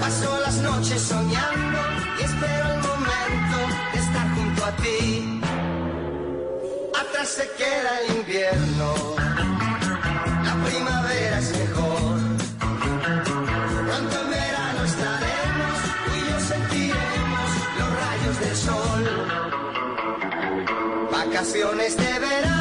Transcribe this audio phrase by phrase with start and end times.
[0.00, 1.78] Paso las noches soñando
[2.18, 3.58] y espero el momento
[3.92, 5.40] de estar junto a ti.
[7.00, 8.94] Atrás se queda el invierno,
[10.44, 12.20] la primavera es mejor.
[13.88, 17.48] Pronto en verano estaremos, tú y yo sentiremos
[17.78, 19.02] los rayos del sol.
[21.10, 22.51] Vacaciones de verano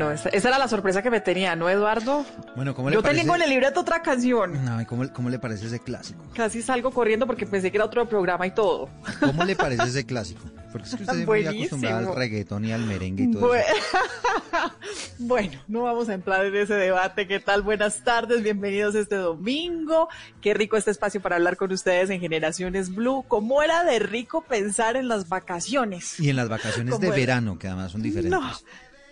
[0.00, 2.24] Bueno, esa, esa era la sorpresa que me tenía, ¿no, Eduardo?
[2.56, 3.20] Bueno, ¿cómo le Yo parece?
[3.20, 4.56] tengo en el libreto otra canción.
[4.66, 6.24] Ay, ¿cómo, cómo le parece ese clásico?
[6.34, 8.88] Casi salgo corriendo porque pensé que era otro programa y todo.
[9.20, 10.40] ¿Cómo le parece ese clásico?
[10.72, 11.58] Porque es que usted es muy Buenísimo.
[11.66, 13.66] acostumbrado al reggaetón y al merengue y todo eso.
[15.18, 17.26] bueno, no vamos a entrar en ese debate.
[17.28, 17.60] ¿Qué tal?
[17.60, 20.08] Buenas tardes, bienvenidos este domingo.
[20.40, 23.22] Qué rico este espacio para hablar con ustedes en Generaciones Blue.
[23.28, 26.18] ¿Cómo era de rico pensar en las vacaciones?
[26.18, 27.16] Y en las vacaciones ¿Cómo de era?
[27.16, 28.40] verano, que además son diferentes.
[28.40, 28.50] No.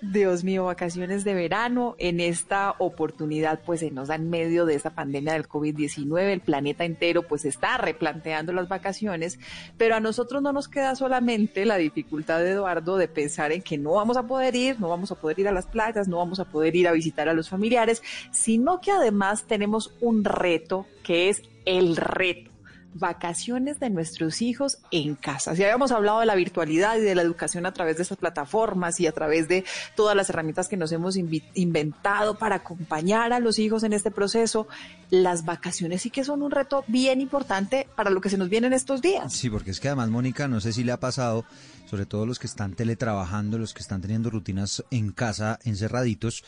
[0.01, 1.97] Dios mío, vacaciones de verano.
[1.99, 6.19] En esta oportunidad, pues se nos da en medio de esta pandemia del COVID-19.
[6.33, 9.39] El planeta entero, pues está replanteando las vacaciones.
[9.77, 13.79] Pero a nosotros no nos queda solamente la dificultad de Eduardo de pensar en que
[13.79, 16.41] no vamos a poder ir, no vamos a poder ir a las playas, no vamos
[16.41, 21.29] a poder ir a visitar a los familiares, sino que además tenemos un reto que
[21.29, 22.58] es el reto
[22.95, 25.55] vacaciones de nuestros hijos en casa.
[25.55, 28.99] Si habíamos hablado de la virtualidad y de la educación a través de estas plataformas
[29.01, 33.59] y a través de todas las herramientas que nos hemos inventado para acompañar a los
[33.59, 34.69] hijos en este proceso,
[35.11, 38.67] las vacaciones sí que son un reto bien importante para lo que se nos viene
[38.67, 39.33] en estos días.
[39.33, 41.45] Sí, porque es que además, Mónica, no sé si le ha pasado,
[41.87, 46.45] sobre todo los que están teletrabajando, los que están teniendo rutinas en casa, encerraditos,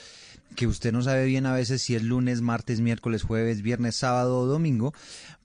[0.56, 4.38] que usted no sabe bien a veces si es lunes, martes, miércoles, jueves, viernes, sábado
[4.38, 4.92] o domingo,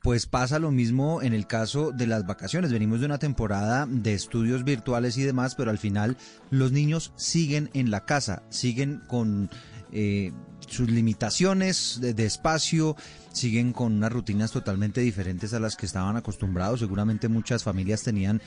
[0.02, 2.72] pues pasa lo mismo en el caso de las vacaciones.
[2.72, 6.18] Venimos de una temporada de estudios virtuales y demás, pero al final
[6.52, 9.50] los niños siguen en la casa, siguen con
[9.92, 10.32] eh,
[10.68, 12.96] sus limitaciones de, de espacio,
[13.32, 16.80] siguen con unas rutinas totalmente diferentes a las que estaban acostumbrados.
[16.80, 18.42] Seguramente muchas familias tenían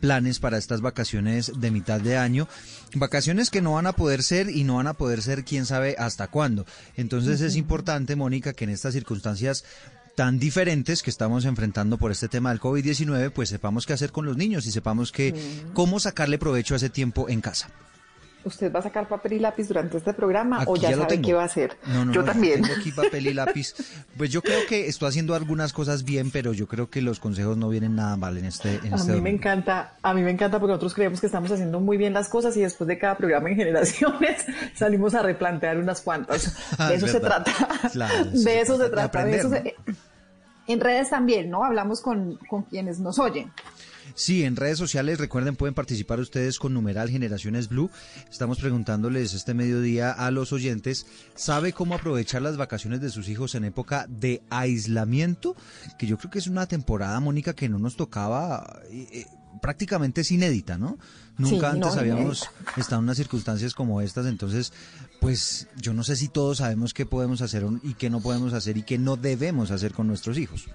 [0.00, 2.48] planes para estas vacaciones de mitad de año,
[2.94, 5.96] vacaciones que no van a poder ser y no van a poder ser quién sabe
[5.98, 6.66] hasta cuándo.
[6.96, 9.64] Entonces es importante, Mónica, que en estas circunstancias
[10.16, 14.24] tan diferentes que estamos enfrentando por este tema del COVID-19, pues sepamos qué hacer con
[14.24, 15.34] los niños y sepamos que
[15.74, 17.68] cómo sacarle provecho a ese tiempo en casa.
[18.46, 21.42] ¿Usted va a sacar papel y lápiz durante este programa o ya, sabe qué va
[21.42, 21.76] a hacer?
[21.88, 22.62] No, no, Yo no, también.
[22.62, 23.74] Tengo aquí papel y lápiz.
[24.16, 27.56] Pues yo creo que estoy haciendo algunas cosas bien, pero yo creo que los consejos
[27.56, 30.30] no vienen nada mal en este, en A este mí me encanta, a mí me
[30.30, 33.16] encanta porque nosotros creemos que estamos haciendo muy bien las cosas y después de cada
[33.16, 36.56] programa en generaciones salimos a replantear unas cuantas.
[36.78, 37.52] Ah, De es eso se trata.
[37.92, 39.74] Claro, de eso se trata de eso se-
[40.68, 41.64] En redes también, ¿no?
[41.64, 43.50] Hablamos con, con quienes nos oyen.
[44.14, 47.90] Sí, en redes sociales, recuerden, pueden participar ustedes con numeral Generaciones Blue.
[48.30, 53.54] Estamos preguntándoles este mediodía a los oyentes, ¿sabe cómo aprovechar las vacaciones de sus hijos
[53.54, 55.56] en época de aislamiento?
[55.98, 59.26] Que yo creo que es una temporada, Mónica, que no nos tocaba, eh, eh,
[59.60, 60.98] prácticamente es inédita, ¿no?
[61.38, 62.80] Nunca Sí, no, antes habíamos inédita.
[62.80, 64.72] estado en unas circunstancias como estas, entonces,
[65.26, 68.76] pues yo no sé si todos sabemos qué podemos hacer y qué no podemos hacer
[68.76, 70.68] y qué no debemos hacer con nuestros hijos.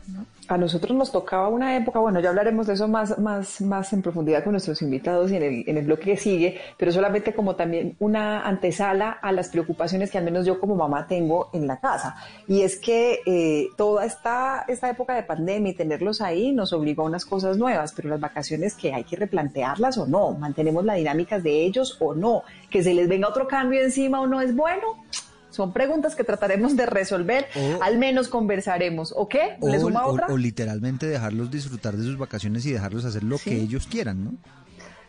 [0.49, 4.01] A nosotros nos tocaba una época, bueno, ya hablaremos de eso más, más, más en
[4.01, 7.55] profundidad con nuestros invitados y en el, en el bloque que sigue, pero solamente como
[7.55, 11.79] también una antesala a las preocupaciones que al menos yo como mamá tengo en la
[11.79, 12.17] casa.
[12.45, 17.03] Y es que eh, toda esta, esta época de pandemia y tenerlos ahí nos obligó
[17.03, 20.95] a unas cosas nuevas, pero las vacaciones que hay que replantearlas o no, mantenemos la
[20.95, 24.55] dinámica de ellos o no, que se les venga otro cambio encima o no es
[24.55, 25.03] bueno.
[25.49, 29.13] Son preguntas que trataremos de resolver, O- al menos conversaremos.
[29.17, 29.57] ¿O qué?
[29.61, 30.27] ¿Le O, suma otra?
[30.29, 34.31] o literalmente dejarlos disfrutar de sus vacaciones y dejarlos hacer lo que ellos quieran, ¿no?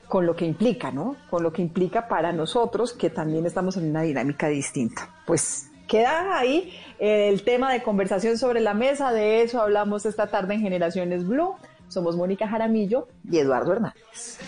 [0.09, 1.17] con lo que implica, ¿no?
[1.31, 5.09] Con lo que implica para nosotros que también estamos en una dinámica distinta.
[5.27, 10.53] Pues queda ahí el tema de conversación sobre la mesa, de eso hablamos esta tarde
[10.55, 11.55] en Generaciones Blue.
[11.89, 14.39] Somos Mónica Jaramillo y Eduardo Hernández.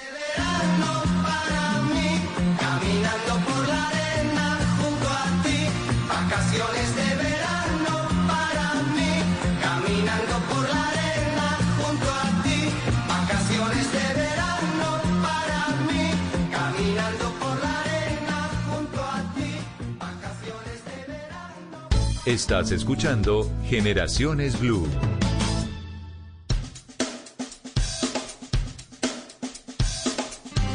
[22.27, 24.87] Estás escuchando Generaciones Blue.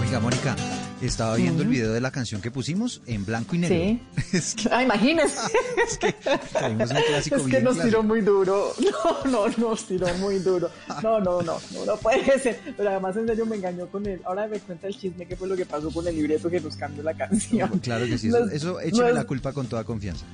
[0.02, 0.56] Oiga, Mónica, Mónica,
[1.02, 3.78] estaba viendo el video de la canción que pusimos en blanco y negro.
[3.78, 4.02] Sí.
[4.38, 5.38] es que, Ah, imagínese.
[5.88, 6.14] es que
[6.54, 7.84] traímos un clásico Es que bien nos clásico.
[7.98, 8.74] tiró muy duro.
[9.26, 10.70] No, no, nos tiró muy duro.
[11.04, 12.60] No, no, no, no, no puede ser.
[12.76, 14.22] Pero además en serio me engañó con él.
[14.26, 16.76] Ahora me cuenta el chisme qué fue lo que pasó con el libreto que nos
[16.76, 17.70] cambió la canción.
[17.80, 20.26] Claro que sí, eso, Nos- eso écheme nos- la culpa con toda confianza.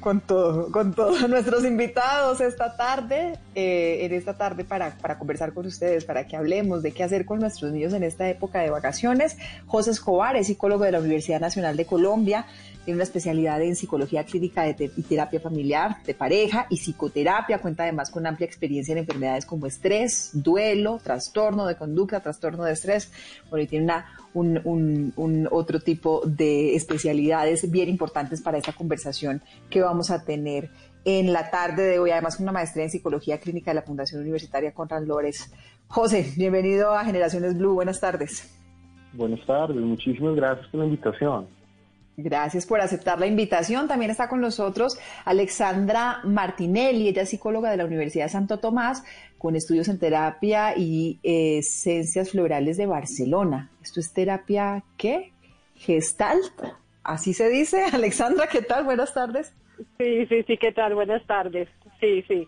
[0.00, 5.52] Con todo, con todos nuestros invitados esta tarde, eh, en esta tarde para, para conversar
[5.52, 8.70] con ustedes, para que hablemos de qué hacer con nuestros niños en esta época de
[8.70, 9.36] vacaciones.
[9.66, 12.46] José Escobar es psicólogo de la Universidad Nacional de Colombia,
[12.84, 17.84] tiene una especialidad en psicología clínica de y terapia familiar, de pareja y psicoterapia, cuenta
[17.84, 23.12] además con amplia experiencia en enfermedades como estrés, duelo, trastorno de conducta, trastorno de estrés,
[23.50, 28.72] bueno, y tiene una un, un- un otro tipo de especialidades bien importantes para esta
[28.72, 30.70] conversación que vamos a tener
[31.04, 34.22] en la tarde de hoy, además con una maestría en psicología clínica de la Fundación
[34.22, 35.52] Universitaria Conrad Lores.
[35.88, 38.48] José, bienvenido a Generaciones Blue, buenas tardes.
[39.12, 41.46] Buenas tardes, muchísimas gracias por la invitación.
[42.22, 43.88] Gracias por aceptar la invitación.
[43.88, 49.04] También está con nosotros Alexandra Martinelli, ella es psicóloga de la Universidad de Santo Tomás,
[49.38, 53.70] con estudios en terapia y eh, ciencias florales de Barcelona.
[53.82, 55.32] ¿Esto es terapia qué?
[55.76, 56.52] Gestalt,
[57.02, 57.84] así se dice.
[57.92, 58.84] Alexandra, ¿qué tal?
[58.84, 59.52] Buenas tardes.
[59.98, 60.94] Sí, sí, sí, ¿qué tal?
[60.94, 61.68] Buenas tardes.
[62.00, 62.46] Sí, sí.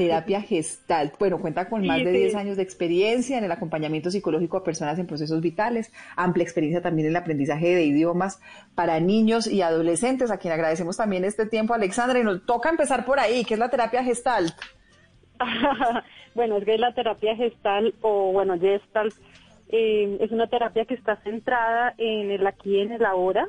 [0.00, 1.18] Terapia Gestalt.
[1.18, 2.18] Bueno, cuenta con más de sí.
[2.20, 6.80] 10 años de experiencia en el acompañamiento psicológico a personas en procesos vitales, amplia experiencia
[6.80, 8.40] también en el aprendizaje de idiomas
[8.74, 13.04] para niños y adolescentes, a quien agradecemos también este tiempo, Alexandra, y nos toca empezar
[13.04, 14.54] por ahí, que es la terapia Gestalt.
[16.34, 19.12] bueno, es que la terapia gestal o, bueno, gestalt
[19.68, 23.48] eh, es una terapia que está centrada en el aquí y en el ahora.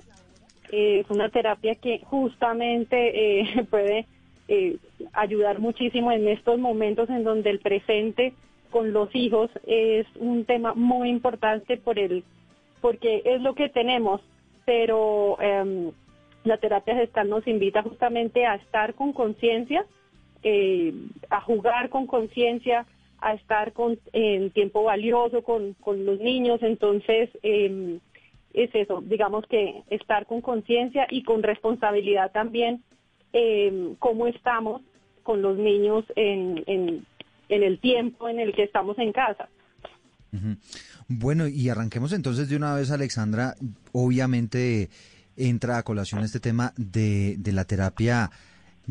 [0.69, 4.05] Eh, es una terapia que justamente eh, puede
[4.53, 4.75] eh,
[5.13, 8.33] ayudar muchísimo en estos momentos en donde el presente
[8.69, 12.25] con los hijos es un tema muy importante por el
[12.81, 14.19] porque es lo que tenemos,
[14.65, 15.91] pero em,
[16.43, 19.85] la terapia gestal nos invita justamente a estar con conciencia,
[20.43, 20.93] eh,
[21.29, 22.85] a jugar con conciencia,
[23.19, 28.01] a estar con en tiempo valioso con, con los niños, entonces em,
[28.53, 32.83] es eso, digamos que estar con conciencia y con responsabilidad también,
[33.33, 34.81] em, cómo estamos
[35.23, 37.05] con los niños en, en,
[37.49, 39.47] en el tiempo en el que estamos en casa.
[41.07, 43.55] Bueno, y arranquemos entonces de una vez, Alexandra.
[43.91, 44.89] Obviamente
[45.35, 48.31] entra a colación este tema de, de la terapia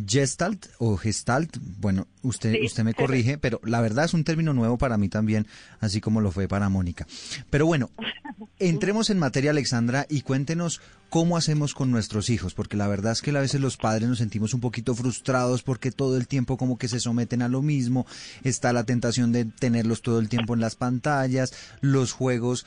[0.07, 1.57] Gestalt o Gestalt.
[1.79, 2.67] Bueno, usted, Sí.
[2.67, 5.47] usted me corrige, pero la verdad es un término nuevo para mí también,
[5.81, 7.07] así como lo fue para Mónica.
[7.49, 7.91] Pero bueno,
[8.61, 13.23] entremos en materia, Alexandra, y cuéntenos cómo hacemos con nuestros hijos, porque la verdad es
[13.23, 16.79] que a veces los padres nos sentimos un poquito frustrados porque todo el tiempo como
[16.79, 18.07] que se someten a lo mismo,
[18.45, 22.67] está la tentación de tenerlos todo el tiempo en las pantallas, los juegos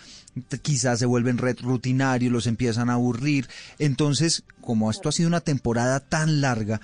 [0.62, 3.48] quizás se vuelven rutinarios, los empiezan a aburrir.
[3.80, 6.82] Entonces, como esto ha sido una temporada tan larga,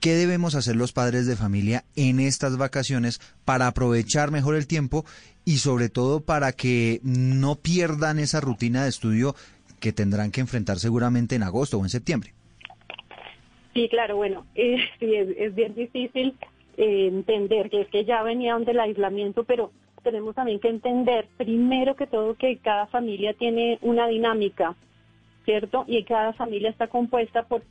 [0.00, 5.04] ¿qué debemos hacer los padres de familia en estas vacaciones para aprovechar mejor el tiempo
[5.44, 9.34] y sobre todo para que no pierdan esa rutina de estudio
[9.80, 12.32] que tendrán que enfrentar seguramente en agosto o en septiembre?
[13.74, 16.34] Sí, claro, bueno, eh, es, bien difícil
[16.76, 19.70] eh, entender que es que ya venían del aislamiento, pero
[20.02, 24.74] tenemos también que entender, primero que todo, que cada familia tiene una dinámica,
[25.44, 25.84] ¿cierto?
[25.86, 27.62] Y cada familia está compuesta por,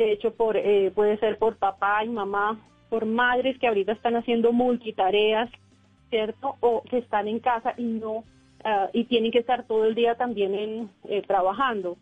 [0.00, 4.52] hecho, por eh, puede ser por papá y mamá, por madres que ahorita están haciendo
[4.52, 5.50] multitareas,
[6.10, 6.56] ¿cierto?
[6.60, 8.24] O que están en casa y no,
[8.64, 11.96] ah, y tienen que estar todo el día también en, eh, trabajando.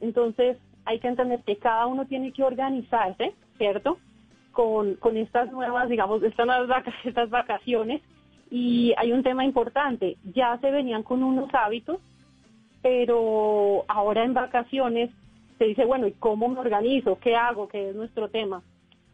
[0.00, 3.98] Entonces, hay que entender que cada uno tiene que organizarse, ¿cierto?
[4.52, 8.02] Con, con estas nuevas, digamos, estas nuevas vaca- estas vacaciones.
[8.50, 11.98] Y hay un tema importante, ya se venían con unos hábitos,
[12.82, 15.10] pero ahora en vacaciones
[15.62, 17.20] se dice, bueno, ¿y cómo me organizo?
[17.20, 17.68] ¿Qué hago?
[17.68, 18.64] ¿Qué es nuestro tema?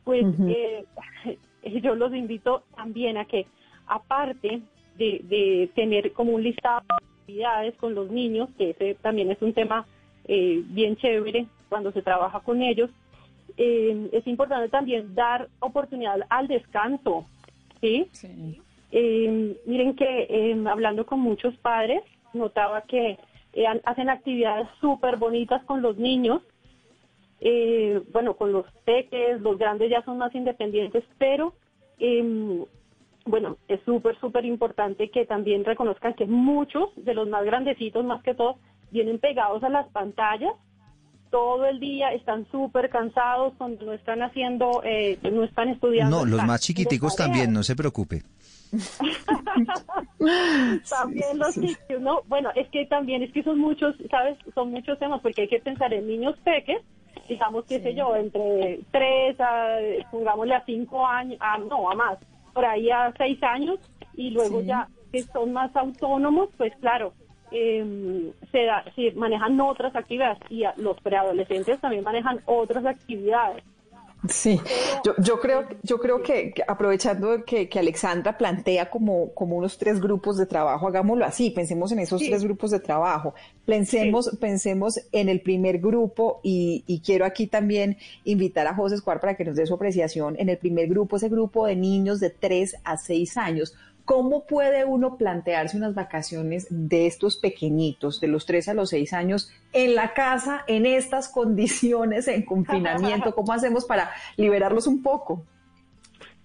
[0.03, 0.87] Pues eh,
[1.83, 3.47] yo los invito también a que,
[3.87, 4.63] aparte
[4.97, 9.43] de, de tener como un listado de actividades con los niños, que ese también es
[9.43, 9.87] un tema
[10.25, 12.89] eh, bien chévere cuando se trabaja con ellos,
[13.59, 17.27] eh, es importante también dar oportunidad al descanso,
[17.83, 18.09] ¿sí?
[18.91, 22.01] Eh, miren que eh, hablando con muchos padres,
[22.33, 23.19] notaba que
[23.53, 26.43] eh, hacen actividades súper bonitas con los niños.
[27.41, 31.55] Eh, bueno, con los peques, los grandes ya son más independientes, pero
[31.99, 32.65] em,
[33.25, 38.23] bueno, es súper, súper importante que también reconozcan que muchos de los más grandecitos, más
[38.23, 38.57] que todo,
[38.91, 40.53] vienen pegados a las pantallas
[41.31, 46.19] todo el día, están súper cansados cuando no están haciendo, eh, no están estudiando.
[46.21, 48.23] No, los más chiquiticos también, no se preocupe.
[50.91, 52.23] También los niños, ¿no?
[52.27, 54.37] Bueno, es que también es que son muchos, ¿sabes?
[54.55, 56.83] Son muchos temas porque hay que pensar en niños peques,
[57.29, 59.77] digamos, qué sé yo, entre 3 a,
[60.11, 62.19] pongámosle a 5 años, a, no, a más,
[62.53, 63.79] por ahí a 6 años,
[64.15, 64.67] y luego Sí.
[64.67, 67.15] ya que son más autónomos, pues claro,
[67.51, 73.63] eh, se da, sí, manejan otras actividades y a- los preadolescentes también manejan otras actividades.
[74.29, 74.61] Sí,
[75.05, 79.79] yo, yo creo, yo creo que, que aprovechando que, que Alexandra plantea como, como unos
[79.79, 82.29] tres grupos de trabajo, hagámoslo así, pensemos en esos Sí.
[82.29, 87.97] tres grupos de trabajo, pensemos, pensemos en el primer grupo y, y quiero aquí también
[88.25, 91.29] invitar a José Escuar para que nos dé su apreciación en el primer grupo, ese
[91.29, 93.77] grupo de niños de 3 a 6 años.
[94.09, 99.13] ¿Cómo puede uno plantearse unas vacaciones de estos pequeñitos, de los 3 a los 6
[99.13, 103.35] años, en la casa, en estas condiciones, en confinamiento?
[103.35, 105.45] ¿Cómo hacemos para liberarlos un poco?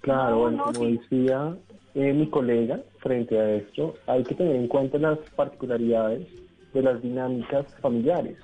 [0.01, 0.97] Claro, No, bueno, no, como sí.
[0.97, 1.55] decía
[1.95, 6.27] eh, mi colega frente a esto, hay que tener en cuenta las particularidades
[6.73, 8.35] de las dinámicas familiares.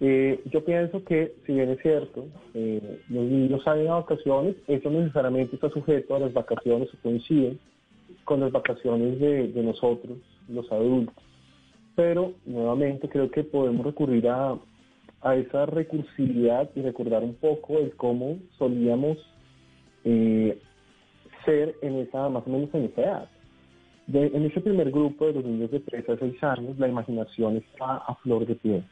[0.00, 4.90] Eh, yo pienso que, si bien es cierto, eh, los niños salen a vacaciones, eso
[4.90, 7.58] no necesariamente está sujeto a las vacaciones o coinciden
[8.28, 10.18] con las vacaciones de, de nosotros,
[10.48, 11.14] los adultos.
[11.96, 14.58] Pero, nuevamente, creo que podemos recurrir a,
[15.22, 19.16] a esa recursividad y recordar un poco el cómo solíamos
[20.04, 20.58] eh,
[21.46, 23.28] ser en esa, más o menos en esa edad.
[24.06, 27.56] De- en ese primer grupo de los niños de 3 a 6 años, la imaginación
[27.56, 28.84] está a flor de piel.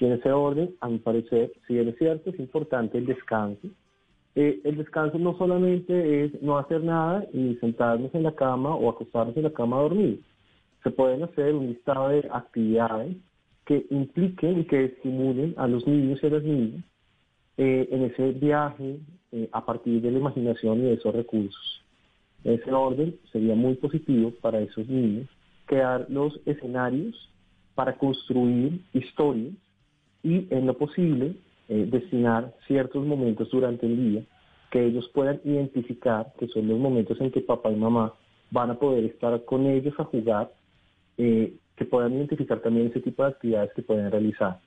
[0.00, 3.66] Y en ese orden, a mi parecer, si bien es cierto, es importante el descanso.
[4.40, 8.88] Eh, el descanso no solamente es no hacer nada y sentarnos en la cama o
[8.88, 10.22] acostarnos en la cama a dormir.
[10.84, 13.16] Se pueden hacer un listado de actividades
[13.64, 16.84] que impliquen y que estimulen a los niños y a las niñas
[17.56, 19.00] eh, en ese viaje
[19.32, 21.82] eh, a partir de la imaginación y de esos recursos.
[22.44, 25.28] Ese orden sería muy positivo para esos niños
[25.66, 27.28] crear los escenarios
[27.74, 29.54] para construir historias
[30.22, 31.34] y en lo posible
[31.68, 34.22] eh, destinar ciertos momentos durante el día
[34.70, 38.12] que ellos puedan identificar que son los momentos en que papá y mamá
[38.50, 40.52] van a poder estar con ellos a jugar,
[41.16, 44.60] eh, que puedan identificar también ese tipo de actividades que pueden realizar.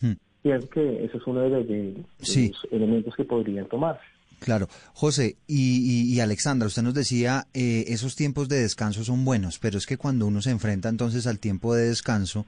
[0.00, 0.12] Hmm.
[0.42, 2.48] Pienso que eso es uno de los, de- de Sí.
[2.50, 4.02] los elementos que podrían tomarse.
[4.40, 4.66] Claro.
[4.92, 5.78] José y,
[6.10, 9.86] y- y Alexandra, usted nos decía, eh, esos tiempos de descanso son buenos, pero es
[9.86, 12.44] que cuando uno se enfrenta entonces al tiempo de descanso,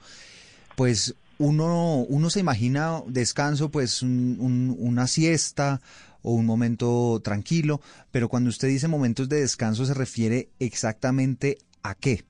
[0.76, 5.80] pues uno, uno se imagina descanso, pues un- un- una siesta
[6.22, 11.94] o un momento tranquilo, pero cuando usted dice momentos de descanso se refiere exactamente a
[11.94, 12.24] qué.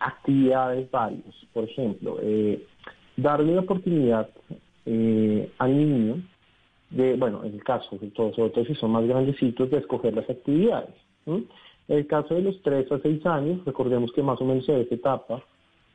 [0.00, 1.32] actividades varias.
[1.54, 2.66] Por ejemplo, eh,
[3.16, 4.28] darle la oportunidad
[4.84, 6.20] eh, al niño
[6.90, 10.12] de, bueno, en el caso, de todos, sobre todo si son más grandecitos, de escoger
[10.14, 10.90] las actividades.
[11.26, 11.46] En
[11.86, 14.92] el caso de los 3 a 6 años, recordemos que más o menos en esa
[14.94, 15.40] etapa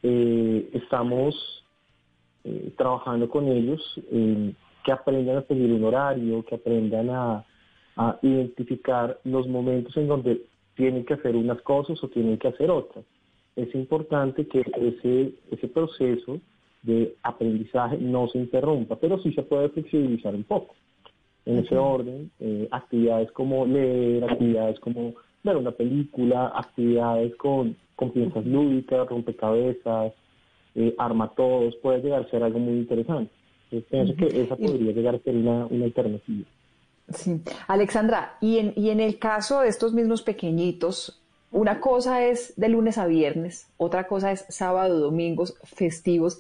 [0.04, 1.36] eh, estamos
[2.48, 4.54] eh, trabajando con ellos, eh,
[4.86, 7.46] que aprendan a seguir un horario, que aprendan a,
[7.98, 10.42] a identificar los momentos en donde
[10.76, 13.04] tienen que hacer unas cosas o tienen que hacer otras.
[13.56, 16.40] Es importante que ese, ese proceso
[16.84, 20.76] de aprendizaje no se interrumpa, pero sí se puede flexibilizar un poco.
[21.46, 28.12] En ese orden, eh, actividades como leer, actividades como ver una película, actividades con, con
[28.12, 30.14] piezas lúdicas, rompecabezas,
[30.78, 33.32] eh, arma todos, puede llegar a ser algo muy interesante.
[33.72, 36.46] Entonces, pienso que esa podría llegar a ser una, una alternativa.
[37.14, 37.42] Sí.
[37.68, 42.70] Alexandra, y en, y en el caso de estos mismos pequeñitos, una cosa es de
[42.70, 46.40] lunes a viernes, otra cosa es sábado, domingos, festivos.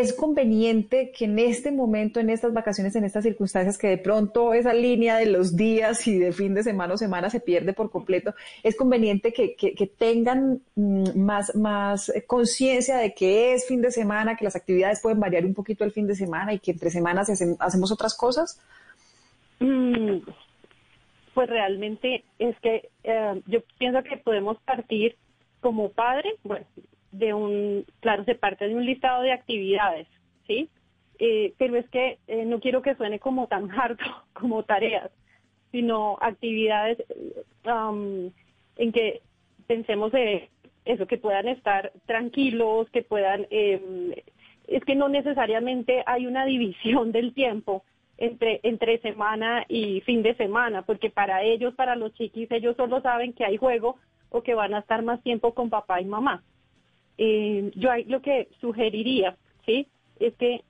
[0.00, 4.52] ¿Es conveniente que en este momento, en estas vacaciones, en estas circunstancias, que de pronto
[4.52, 7.90] esa línea de los días y de fin de semana o semana se pierde por
[7.90, 8.34] completo,
[8.64, 13.80] es conveniente que, que- que tengan mm, más, más eh, conciencia de que es fin
[13.82, 16.72] de semana, que las actividades pueden variar un poquito el fin de semana y que
[16.72, 18.60] entre semanas hacemos otras cosas?
[19.60, 20.18] Mm,
[21.34, 25.16] Pues realmente es que eh, yo pienso que podemos partir
[25.60, 26.66] como padre, bueno,
[27.18, 30.08] de un, claro, se parte de un listado de actividades,
[30.46, 30.68] ¿sí?
[31.18, 35.10] Eh, pero es que eh, no quiero que suene como tan harto como tareas,
[35.70, 36.98] sino actividades
[37.64, 38.30] um,
[38.76, 39.22] en que
[39.66, 40.50] pensemos de
[40.84, 44.22] eso, que puedan estar tranquilos, que puedan, eh,
[44.66, 47.84] es que no necesariamente hay una división del tiempo
[48.18, 53.00] entre, entre semana y fin de semana, porque para ellos, para los chiquis, ellos solo
[53.00, 53.96] saben que hay juego
[54.30, 56.42] o que van a estar más tiempo con papá y mamá.
[57.18, 59.86] Eh, yo lo que sugeriría, ¿sí?
[60.18, 60.62] Es que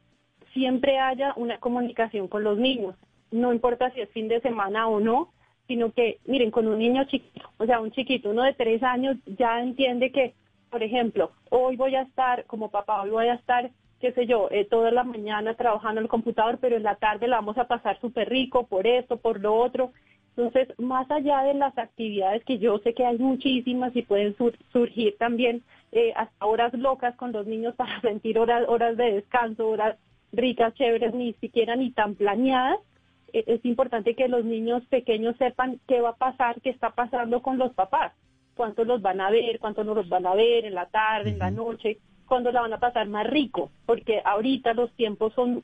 [0.53, 2.95] siempre haya una comunicación con los niños.
[3.31, 5.33] No importa si es fin de semana o no,
[5.67, 9.17] sino que, miren, con un niño chiquito, o sea, un chiquito, uno de tres años,
[9.27, 10.35] ya entiende que,
[10.71, 13.71] por ejemplo, hoy voy a estar, como papá, hoy voy a estar,
[14.01, 17.27] qué sé yo, eh, toda la mañana trabajando en el computador, pero en la tarde
[17.27, 19.93] la vamos a pasar súper rico por esto, por lo otro.
[20.37, 24.37] Entonces, más allá de las actividades que yo sé que hay muchísimas y pueden
[24.73, 25.63] surgir también
[25.93, 29.97] eh, hasta horas locas con los niños para sentir horas, horas de descanso, horas
[30.33, 32.79] ricas, chéveres, ni siquiera ni tan planeadas,
[33.33, 37.41] e, es importante que los niños pequeños sepan qué va a pasar, qué está pasando
[37.41, 38.13] con los papás,
[38.57, 41.39] cuántos los van a ver, cuántos no los van a ver en la tarde, en
[41.39, 45.63] la noche, cuándo la van a pasar más rico, porque ahorita los tiempos son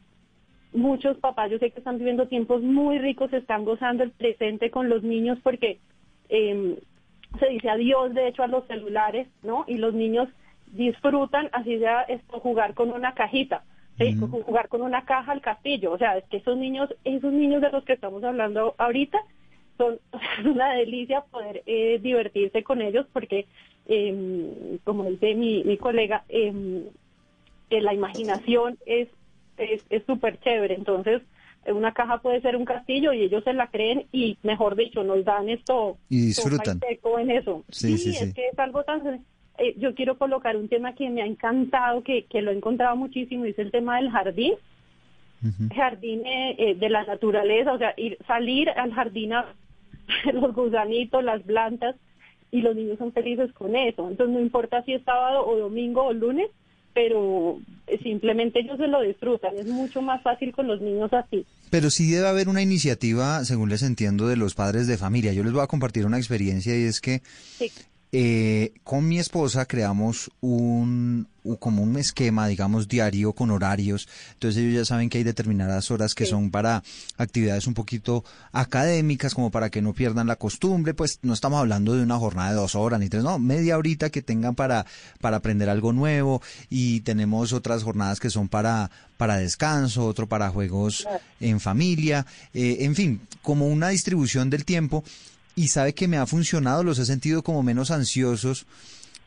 [0.73, 4.89] muchos papás, yo sé que están viviendo tiempos muy ricos, están gozando el presente con
[4.89, 5.79] los niños porque
[6.29, 6.79] eh,
[7.39, 9.65] se dice adiós de hecho a los celulares, ¿no?
[9.67, 10.29] Y los niños
[10.73, 13.65] disfrutan, así sea esto, jugar con una cajita,
[14.47, 17.71] jugar con una caja al castillo, o sea, es que esos niños, esos niños de
[17.71, 19.19] los que estamos hablando ahorita,
[19.77, 19.99] son
[20.45, 23.47] una delicia poder eh, divertirse con ellos porque,
[23.87, 26.85] eh, como dice mi, mi colega, eh,
[27.71, 29.09] la imaginación es
[29.61, 30.75] es súper chévere.
[30.75, 31.23] Entonces,
[31.67, 35.25] una caja puede ser un castillo y ellos se la creen y, mejor dicho, nos
[35.25, 35.99] dan esto.
[36.09, 36.81] Y disfrutan.
[37.19, 37.65] en eso.
[37.69, 39.25] Sí, es que es algo tan...
[39.59, 42.97] Eh, yo quiero colocar un tema que me ha encantado, que, que lo he encontrado
[42.97, 44.55] muchísimo, y es el tema del jardín.
[45.75, 49.55] Jardín eh, eh, de la naturaleza, o sea, ir, salir al jardín a
[50.35, 51.97] los gusanitos, las plantas,
[52.51, 54.09] y los niños son felices con eso.
[54.09, 56.51] Entonces, no importa si es sábado o domingo o lunes,
[56.95, 57.59] pero
[58.03, 59.57] simplemente ellos se lo disfrutan.
[59.57, 61.47] Es mucho más fácil con los niños así.
[61.71, 65.33] Pero sí debe haber una iniciativa, según les entiendo, de los padres de familia.
[65.33, 67.23] Yo les voy a compartir una experiencia y es que
[68.13, 71.29] eh, con mi esposa creamos un,
[71.59, 74.09] como un esquema, digamos, diario con horarios.
[74.35, 76.83] Entonces ellos ya saben que hay determinadas horas que son para
[77.17, 80.95] actividades un poquito académicas, como para que no pierdan la costumbre.
[80.95, 84.11] Pues no estamos hablando de una jornada de dos horas ni tres, no, media horita
[84.11, 84.87] que tengan para,
[85.21, 86.43] para aprender algo nuevo.
[86.69, 91.07] Y tenemos otras jornadas que son para, para descanso, otro para juegos
[91.41, 92.27] en familia.
[92.53, 95.05] Eh, en fin, como una distribución del tiempo
[95.57, 98.67] y sabe que me ha funcionado, los he sentido como menos ansiosos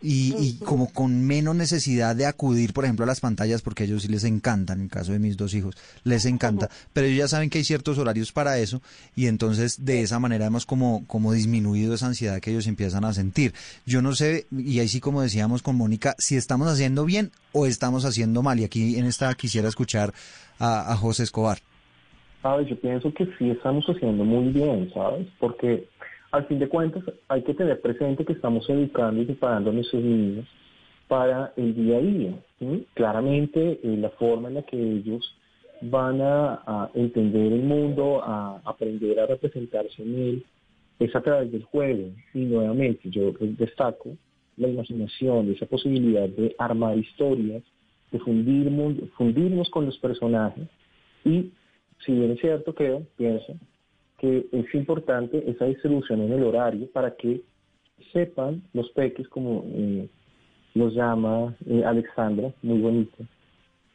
[0.04, 4.02] y, como con menos necesidad de acudir, por ejemplo, a las pantallas, porque a ellos
[4.02, 7.28] sí les encantan, en el caso de mis dos hijos, les encanta, pero ellos ya
[7.30, 8.82] saben que hay ciertos horarios para eso
[9.16, 13.14] y entonces de esa manera hemos como, como disminuido esa ansiedad que ellos empiezan a
[13.14, 13.54] sentir.
[13.86, 17.66] Yo no sé, y ahí sí como decíamos con Mónica, si estamos haciendo bien o
[17.66, 20.14] estamos haciendo mal, y aquí en esta quisiera escuchar
[20.60, 21.60] a, a José Escobar.
[22.42, 25.28] Sabes, yo pienso que sí estamos haciendo muy bien, ¿sabes?
[25.40, 25.88] Porque
[26.34, 30.02] al fin de cuentas, hay que tener presente que estamos educando y preparando a nuestros
[30.02, 30.48] niños
[31.08, 32.34] para el día a día.
[32.96, 35.24] Claramente, eh, la forma en la que ellos
[35.82, 40.46] van a, entender el mundo, a aprender a representarse en él,
[40.98, 42.10] es a través del juego.
[42.34, 44.18] Y nuevamente, yo destaco
[44.58, 47.62] la imaginación, esa posibilidad de armar historias,
[48.12, 50.68] de fundirnos, fundirnos con los personajes.
[51.26, 51.52] Y
[52.04, 53.54] si bien es cierto, creo, pienso,
[54.24, 57.42] que es importante esa distribución en el horario para que
[58.14, 60.08] sepan los peques, como eh,
[60.76, 63.18] los llama eh, Alexandra, muy bonito,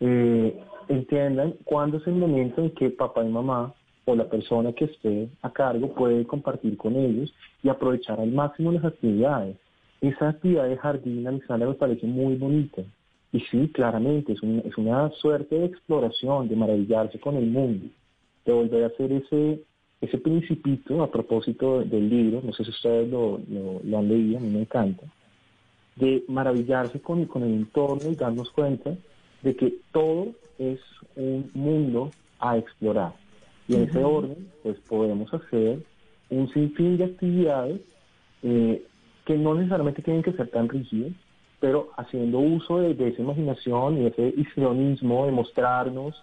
[0.01, 0.55] eh,
[0.91, 3.73] entiendan cuándo es el momento en que papá y mamá
[4.05, 8.71] o la persona que esté a cargo puede compartir con ellos y aprovechar al máximo
[8.71, 9.57] las actividades.
[10.03, 12.83] Esa actividad de jardín, Alexandra, me parece muy bonita.
[13.33, 17.87] Y sí, claramente, es, es una suerte de exploración, de maravillarse con el mundo,
[18.45, 19.63] de volver a hacer ese
[20.01, 23.41] ese principito, a propósito del libro, no sé si ustedes lo,
[23.97, 25.05] han leído, a mí me encanta,
[25.97, 28.95] de maravillarse con, con el entorno y darnos cuenta
[29.43, 30.81] de que todo es
[31.17, 33.15] un mundo a explorar.
[33.67, 35.81] Y en ese orden, pues podemos hacer
[36.31, 37.81] un sinfín de actividades
[38.43, 38.83] eh,
[39.25, 41.13] que no necesariamente tienen que ser tan rígidas,
[41.61, 46.15] pero haciendo uso de, esa imaginación y ese histrionismo de mostrarnos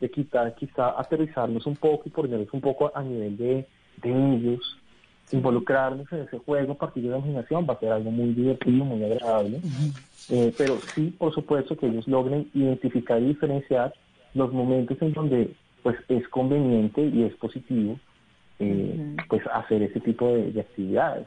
[0.00, 3.66] de quitar, quizá aterrizarnos un poco y ponernos un poco a nivel de,
[4.02, 4.78] ellos,
[5.32, 8.84] involucrarnos en ese juego a partir de la imaginación va a ser algo muy divertido,
[8.84, 9.60] muy agradable.
[10.30, 13.92] Eh, pero sí, por supuesto, que ellos logren identificar y diferenciar
[14.34, 17.98] los momentos en donde pues es conveniente y es positivo
[18.58, 21.26] eh, pues hacer ese tipo de, actividades.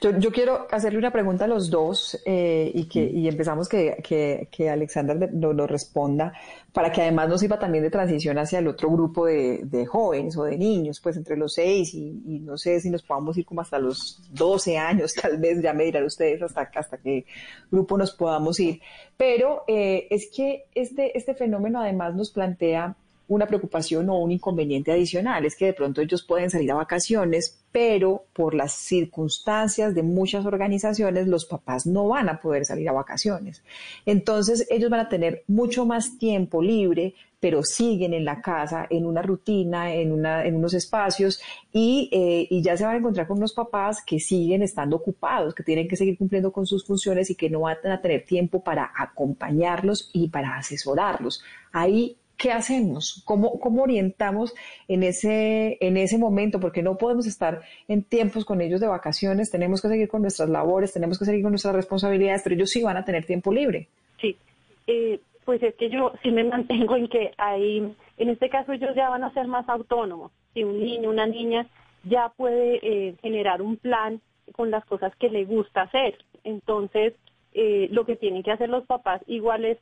[0.00, 4.02] Yo, yo, quiero hacerle una pregunta a los dos eh, y que y empezamos que,
[4.02, 6.32] que, que Alexander nos responda
[6.72, 10.36] para que además nos sirva también de transición hacia el otro grupo de, de jóvenes
[10.36, 13.44] o de niños, pues entre los seis y, y, no sé si nos podamos ir
[13.44, 17.26] como hasta los 12 años, tal vez, ya me dirán ustedes hasta, hasta qué
[17.70, 18.80] grupo nos podamos ir.
[19.16, 22.96] Pero eh, es que este, este fenómeno además nos plantea
[23.30, 27.60] una preocupación o un inconveniente adicional, es que de pronto ellos pueden salir a vacaciones,
[27.70, 32.92] pero por las circunstancias de muchas organizaciones los papás no van a poder salir a
[32.92, 33.62] vacaciones.
[34.04, 39.06] Entonces ellos van a tener mucho más tiempo libre, pero siguen en la casa, en
[39.06, 41.40] una rutina, en, una, en unos espacios
[41.72, 45.54] y, eh, y ya se van a encontrar con unos papás que siguen estando ocupados,
[45.54, 48.64] que tienen que seguir cumpliendo con sus funciones y que no van a tener tiempo
[48.64, 51.44] para acompañarlos y para asesorarlos.
[51.72, 53.22] Ahí ¿qué hacemos?
[53.26, 54.54] ¿Cómo, ¿Cómo, orientamos
[54.88, 56.58] en ese, en ese momento?
[56.58, 60.48] Porque no podemos estar en tiempos con ellos de vacaciones, tenemos que seguir con nuestras
[60.48, 63.88] labores, tenemos que seguir con nuestras responsabilidades, pero ellos sí van a tener tiempo libre.
[64.22, 64.38] Sí,
[64.86, 68.96] eh, pues es que yo sí me mantengo en que hay, en este caso ellos
[68.96, 70.32] ya van a ser más autónomos.
[70.54, 71.66] Si un niño, una niña
[72.04, 74.22] ya puede eh, generar un plan
[74.52, 76.16] con las cosas que le gusta hacer.
[76.44, 77.12] Entonces,
[77.52, 79.76] eh, lo que tienen que hacer los papás igual es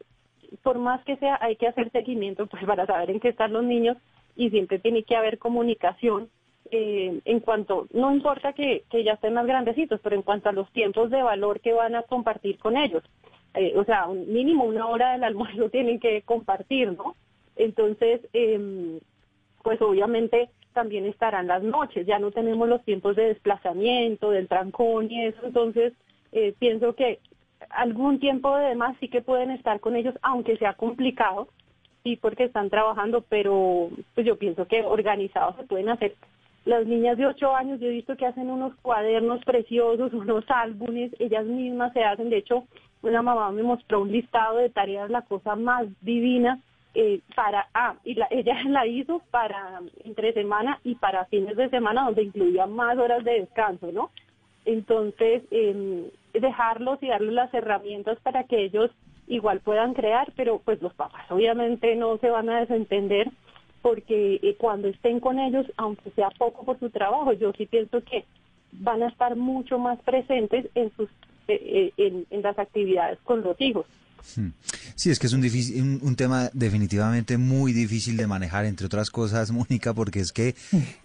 [0.62, 3.64] por más que sea, hay que hacer seguimiento pues para saber en qué están los
[3.64, 3.96] niños
[4.37, 6.28] y siempre tiene que haber comunicación
[6.70, 10.52] eh, en cuanto, no importa que, que ya estén más grandecitos, pero en cuanto a
[10.52, 13.02] los tiempos de valor que van a compartir con ellos.
[13.54, 17.14] Eh, o sea, un mínimo una hora del almuerzo tienen que compartir, ¿no?
[17.56, 19.00] Entonces, eh,
[19.62, 25.11] pues obviamente también estarán las noches, ya no tenemos los tiempos de desplazamiento, del trancón
[25.11, 25.92] y eso, entonces
[26.30, 27.18] eh, pienso que
[27.71, 31.49] algún tiempo de demás sí que pueden estar con ellos, aunque sea complicado,
[32.03, 36.14] sí, porque están trabajando, pero pues yo pienso que organizados se pueden hacer.
[36.64, 41.12] Las niñas de 8 años, yo he visto que hacen unos cuadernos preciosos, unos álbumes,
[41.18, 42.64] ellas mismas se hacen, de hecho,
[43.03, 46.61] una mamá me mostró un listado de tareas, la cosa más divina,
[46.94, 51.68] eh, para, ah, y la, ella la hizo para entre semana y para fines de
[51.71, 54.11] semana, donde incluía más horas de descanso, ¿no?
[54.68, 58.90] Entonces, eh, dejarlos y darles las herramientas para que ellos
[59.26, 63.31] igual puedan crear, pero pues los papás obviamente no se van a desentender
[63.81, 68.02] porque eh, cuando estén con ellos, aunque sea poco por su trabajo, yo sí pienso
[68.04, 68.26] que
[68.72, 71.09] van a estar mucho más presentes en sus
[71.48, 73.87] eh, eh, en las actividades con los hijos.
[74.37, 74.48] Hmm.
[74.94, 79.11] Sí, es que es un, difícil, un, tema definitivamente muy difícil de manejar, entre otras
[79.11, 80.54] cosas, Mónica, porque es que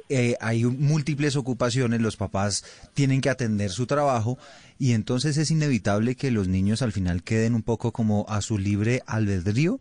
[0.09, 4.37] eh, hay múltiples ocupaciones, los papás tienen que atender su trabajo
[4.79, 8.57] y entonces es inevitable que los niños al final queden un poco como a su
[8.57, 9.79] libre albedrío.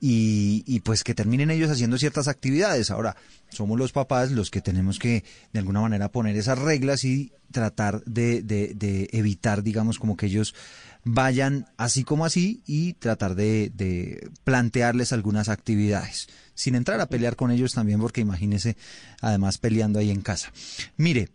[0.00, 2.90] Y, y, pues que terminen ellos haciendo ciertas actividades.
[2.90, 3.16] Ahora,
[3.48, 5.24] somos los papás los que tenemos que
[5.54, 10.26] de alguna manera poner esas reglas y tratar de, de, de evitar, digamos, como que
[10.26, 10.54] ellos
[11.04, 17.50] vayan así como así y tratar de, plantearles algunas actividades, sin entrar a pelear con
[17.50, 18.76] ellos también, porque imagínese
[19.20, 20.52] además peleando ahí en casa.
[20.96, 21.28] Mire,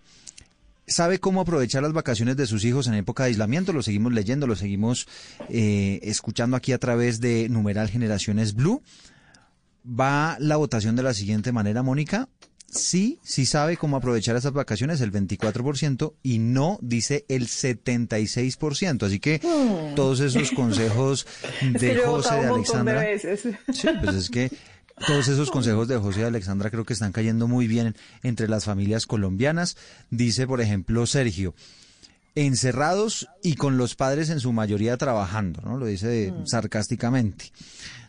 [0.88, 3.72] ¿sabe cómo aprovechar las vacaciones de sus hijos en época de aislamiento?
[3.74, 5.08] Lo seguimos leyendo, lo seguimos
[5.50, 8.82] eh, escuchando aquí a través de numeral Generaciones Blue.
[9.88, 12.28] Va la votación de la siguiente manera, Mónica
[12.72, 19.06] sí, sí sabe cómo aprovechar esas vacaciones, el 24%, y no dice el 76%.
[19.06, 19.96] Así que hmm.
[19.96, 21.28] todos esos consejos
[21.62, 23.06] de José de Alexandra.
[23.20, 24.52] Sí, pues es que
[25.08, 28.66] todos esos consejos de José de Alexandra creo que están cayendo muy bien entre las
[28.66, 29.78] familias colombianas.
[30.10, 31.56] Dice, por ejemplo, Sergio,
[32.36, 35.78] encerrados y con los padres en su mayoría trabajando, ¿no?
[35.78, 36.46] Lo dice hmm.
[36.46, 37.52] sarcásticamente.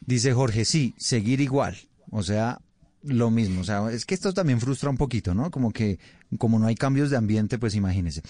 [0.05, 1.77] Dice Jorge, sí, seguir igual.
[2.11, 2.61] O sea,
[3.03, 3.61] lo mismo.
[3.61, 5.51] O sea, es que esto también frustra un poquito, ¿no?
[5.51, 5.99] Como que,
[6.39, 8.23] como no hay cambios de ambiente, pues imagínese.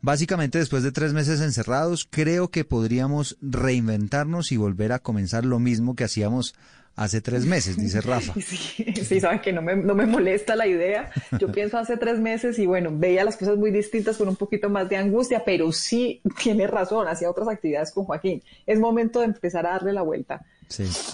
[0.00, 5.58] Básicamente, después de tres meses encerrados, creo que podríamos reinventarnos y volver a comenzar lo
[5.58, 6.54] mismo que hacíamos
[6.94, 8.34] hace tres meses, dice Rafa.
[8.34, 11.10] Sí, sí saben que no me, no me molesta la idea.
[11.38, 14.68] Yo pienso hace tres meses y bueno, veía las cosas muy distintas con un poquito
[14.68, 18.42] más de angustia, pero sí tiene razón, hacía otras actividades con Joaquín.
[18.66, 20.44] Es momento de empezar a darle la vuelta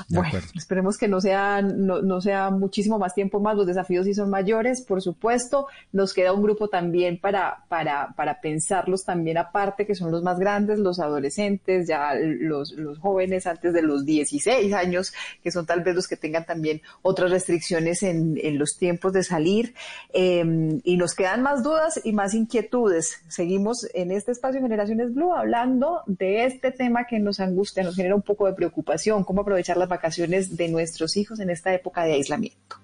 [0.09, 3.57] bueno, esperemos que no sea, no, sea muchísimo más tiempo más.
[3.57, 5.67] Los desafíos sí son mayores, por supuesto.
[5.93, 10.39] Nos queda un grupo también para, para, para pensarlos también aparte, que son los más
[10.39, 15.83] grandes, los adolescentes, ya los, los jóvenes antes de los 16 años, que son tal
[15.83, 19.75] vez los que tengan también otras restricciones en, en los tiempos de salir.
[20.13, 23.23] Em, y nos quedan más dudas y más inquietudes.
[23.29, 28.15] Seguimos en este espacio Generaciones Blue hablando de este tema que nos angustia, nos genera
[28.15, 29.25] un poco de preocupación.
[29.25, 32.77] ¿Cómo aprovechar las vacaciones de nuestros hijos en esta época de aislamiento.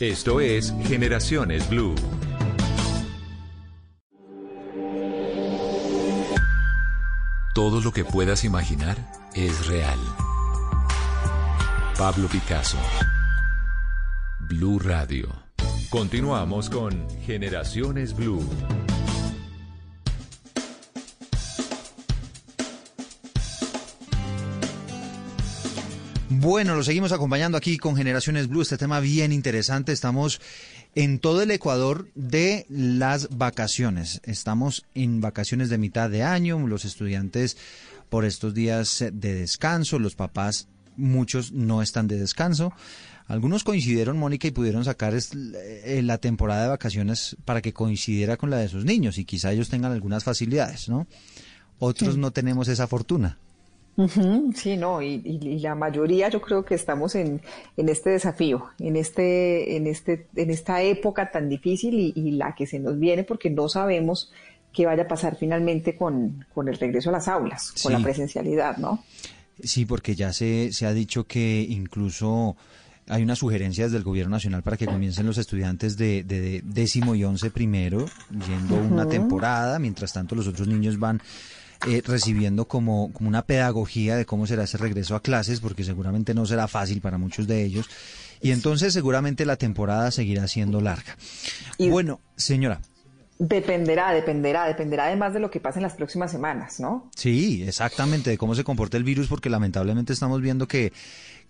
[0.00, 1.94] Esto es Generaciones Blue.
[7.54, 8.96] Todo lo que puedas imaginar
[9.34, 9.98] es real.
[11.98, 12.78] Pablo Picasso.
[14.48, 15.28] Blue Radio.
[15.90, 18.42] Continuamos con Generaciones Blue.
[26.32, 29.90] Bueno, lo seguimos acompañando aquí con Generaciones Blue, este tema bien interesante.
[29.90, 30.40] Estamos
[30.94, 34.20] en todo el Ecuador de las vacaciones.
[34.22, 37.56] Estamos en vacaciones de mitad de año, los estudiantes
[38.10, 42.72] por estos días de descanso, los papás, muchos no están de descanso.
[43.26, 48.50] Algunos coincidieron, Mónica, y pudieron sacar eh, la temporada de vacaciones para que coincidiera con
[48.50, 51.08] la de sus niños y quizá ellos tengan algunas facilidades, ¿no?
[51.80, 53.36] Otros no tenemos esa fortuna.
[54.54, 57.40] Sí, no, y, la mayoría yo creo que estamos en,
[57.76, 62.78] este desafío, en este, en este, en esta época tan difícil y, la que se
[62.78, 64.32] nos viene porque no sabemos
[64.72, 69.02] qué vaya a pasar finalmente con, el regreso a las aulas, con la presencialidad, ¿no?
[69.62, 72.56] Sí, porque ya se, se ha dicho que incluso
[73.08, 77.14] hay una sugerencia desde el gobierno nacional para que comiencen los estudiantes de, de décimo
[77.14, 81.20] y once primero, yendo una temporada, mientras tanto los otros niños van
[81.86, 86.34] eh, recibiendo como, como una pedagogía de cómo será ese regreso a clases, porque seguramente
[86.34, 87.88] no será fácil para muchos de ellos.
[88.42, 91.16] Y entonces seguramente la temporada seguirá siendo larga.
[91.78, 92.80] Y bueno, señora.
[93.38, 97.10] Dependerá, dependerá, dependerá además de lo que pase en las próximas semanas, ¿no?
[97.16, 100.92] Sí, exactamente, de cómo se comporta el virus, porque lamentablemente estamos viendo que,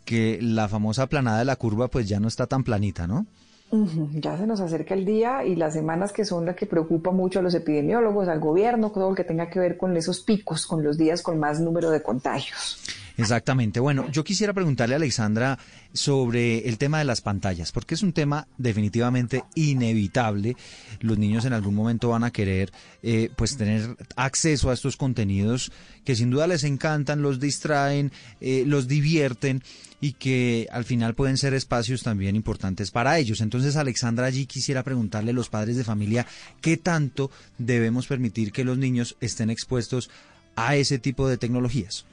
[0.05, 3.27] que la famosa planada de la curva pues ya no está tan planita, ¿no?
[3.73, 7.39] Ya se nos acerca el día y las semanas que son las que preocupa mucho
[7.39, 10.83] a los epidemiólogos, al gobierno, todo lo que tenga que ver con esos picos, con
[10.83, 13.00] los días con más número de contagios.
[13.21, 13.81] Exactamente.
[13.81, 15.59] Bueno, yo quisiera preguntarle a Alexandra
[15.93, 20.57] sobre el tema de las pantallas, porque es un tema definitivamente inevitable.
[21.01, 25.71] Los niños en algún momento van a querer eh, pues tener acceso a estos contenidos
[26.05, 29.63] que sin duda les encantan, los distraen, eh, los divierten
[30.01, 33.41] y que al final pueden ser espacios también importantes para ellos.
[33.43, 36.27] Entonces, Alexandra, allí quisiera preguntarle a los padres de familia
[36.63, 40.11] qué tanto debemos permitir que los niños estén expuestos
[40.57, 42.07] a ese tipo de tecnologías.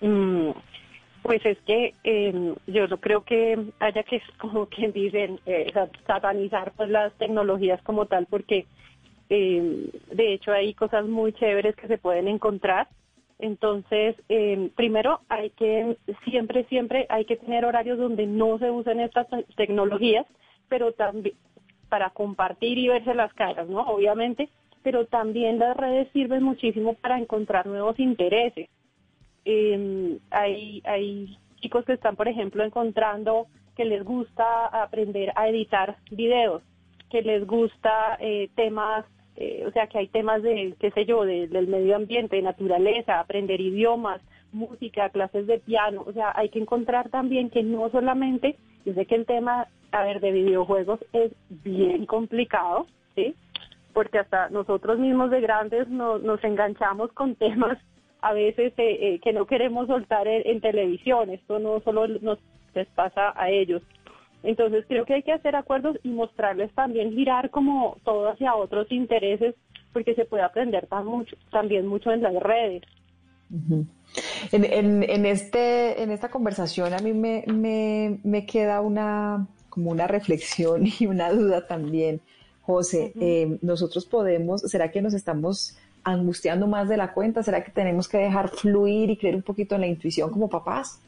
[0.00, 0.50] Mm,
[1.22, 5.72] pues es que eh, yo no creo que haya que, como quien dicen, eh,
[6.06, 8.66] satanizar pues las tecnologías como tal, porque
[9.28, 12.88] eh, de hecho hay cosas muy chéveres que se pueden encontrar.
[13.38, 19.00] Entonces, eh, primero hay que, siempre, siempre hay que tener horarios donde no se usen
[19.00, 20.26] estas tecnologías,
[20.68, 21.34] pero también
[21.88, 23.80] para compartir y verse las caras, ¿no?
[23.82, 24.48] Obviamente,
[24.82, 28.68] pero también las redes sirven muchísimo para encontrar nuevos intereses.
[29.48, 35.96] Eh, hay, hay chicos que están, por ejemplo, encontrando que les gusta aprender a editar
[36.10, 36.62] videos,
[37.10, 39.04] que les gusta eh, temas,
[39.36, 43.20] eh, o sea, que hay temas de, qué sé yo, del medio ambiente, de naturaleza,
[43.20, 44.20] aprender idiomas,
[44.52, 49.06] música, clases de piano, o sea, hay que encontrar también que no solamente, yo sé
[49.06, 53.36] que el tema, a ver, de videojuegos es bien complicado, ¿sí?
[53.92, 57.78] Porque hasta nosotros mismos de grandes nos enganchamos con temas
[58.26, 61.30] a veces eh, eh, que no queremos soltar en, televisión.
[61.30, 62.38] Esto no solo nos
[62.74, 63.82] les pasa a ellos.
[64.42, 68.90] Entonces creo que hay que hacer acuerdos y mostrarles también girar como todo hacia otros
[68.90, 69.54] intereses
[69.92, 72.82] porque se puede aprender tan mucho, también mucho en las redes.
[74.52, 79.92] en, en, en, este, en esta conversación a mí me, me, me, queda una, como
[79.92, 82.20] una reflexión y una duda también,
[82.62, 83.12] José.
[83.20, 87.42] Eh, nosotros podemos, ¿será que nos estamos angustiando más de la cuenta?
[87.42, 91.02] ¿Será que tenemos que dejar fluir y creer un poquito en la intuición como papás?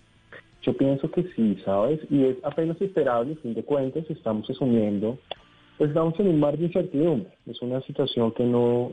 [0.63, 2.01] Yo pienso que sí, ¿sabes?
[2.11, 5.17] Y es apenas esperable, fin de cuentas, estamos asumiendo,
[5.79, 7.31] pues estamos en un mar de incertidumbre.
[7.47, 8.93] Es una situación que no,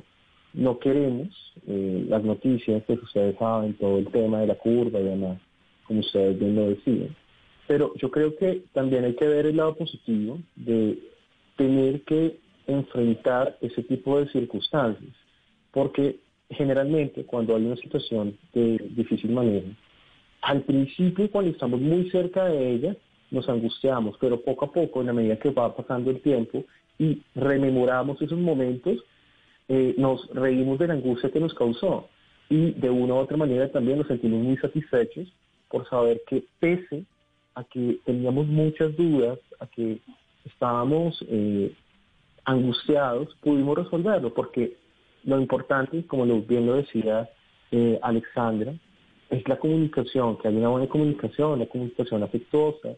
[0.53, 1.29] no queremos.
[1.67, 5.39] Eh, las noticias, pues ustedes saben, todo el tema de la curva y demás,
[5.87, 7.15] como ustedes bien lo decían.
[7.67, 10.99] Pero yo creo que también hay que ver el lado positivo de
[11.57, 12.37] tener que
[12.67, 15.11] enfrentar ese tipo de circunstancias
[15.75, 19.67] porque generalmente cuando hay una situación de difícil manejo,
[20.41, 22.95] al principio cuando estamos muy cerca de ella,
[23.29, 26.63] nos angustiamos, pero poco a poco, en la medida que va pasando el tiempo
[26.97, 29.03] y rememoramos esos momentos,
[29.67, 32.07] eh, nos reímos de la angustia que nos causó.
[32.49, 35.27] Y de una u otra manera también nos sentimos muy satisfechos
[35.69, 37.03] por saber que pese
[37.55, 39.99] a que teníamos muchas dudas, a que
[40.45, 41.73] estábamos eh,
[42.45, 44.84] angustiados, pudimos resolverlo porque
[45.25, 47.29] lo importante, como bien lo decía
[47.71, 48.73] eh, Alexandra,
[49.29, 52.89] es la comunicación, que haya una buena comunicación, una comunicación afectuosa,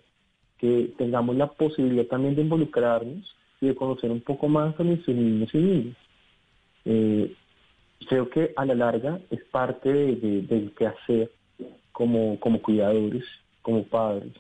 [0.57, 5.15] que tengamos la posibilidad también de involucrarnos y de conocer un poco más a nuestros
[5.15, 5.97] niños y niñas.
[6.85, 7.33] Eh,
[8.07, 11.31] creo que a la larga es parte de, del quehacer
[11.91, 13.23] como, como cuidadores,
[13.61, 14.33] como padres.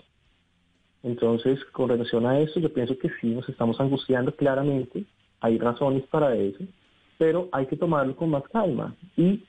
[1.03, 5.05] Entonces, con relación a eso, yo pienso que sí nos estamos angustiando claramente,
[5.39, 6.63] hay razones para eso,
[7.17, 8.95] pero hay que tomarlo con más calma.
[9.15, 9.43] Y,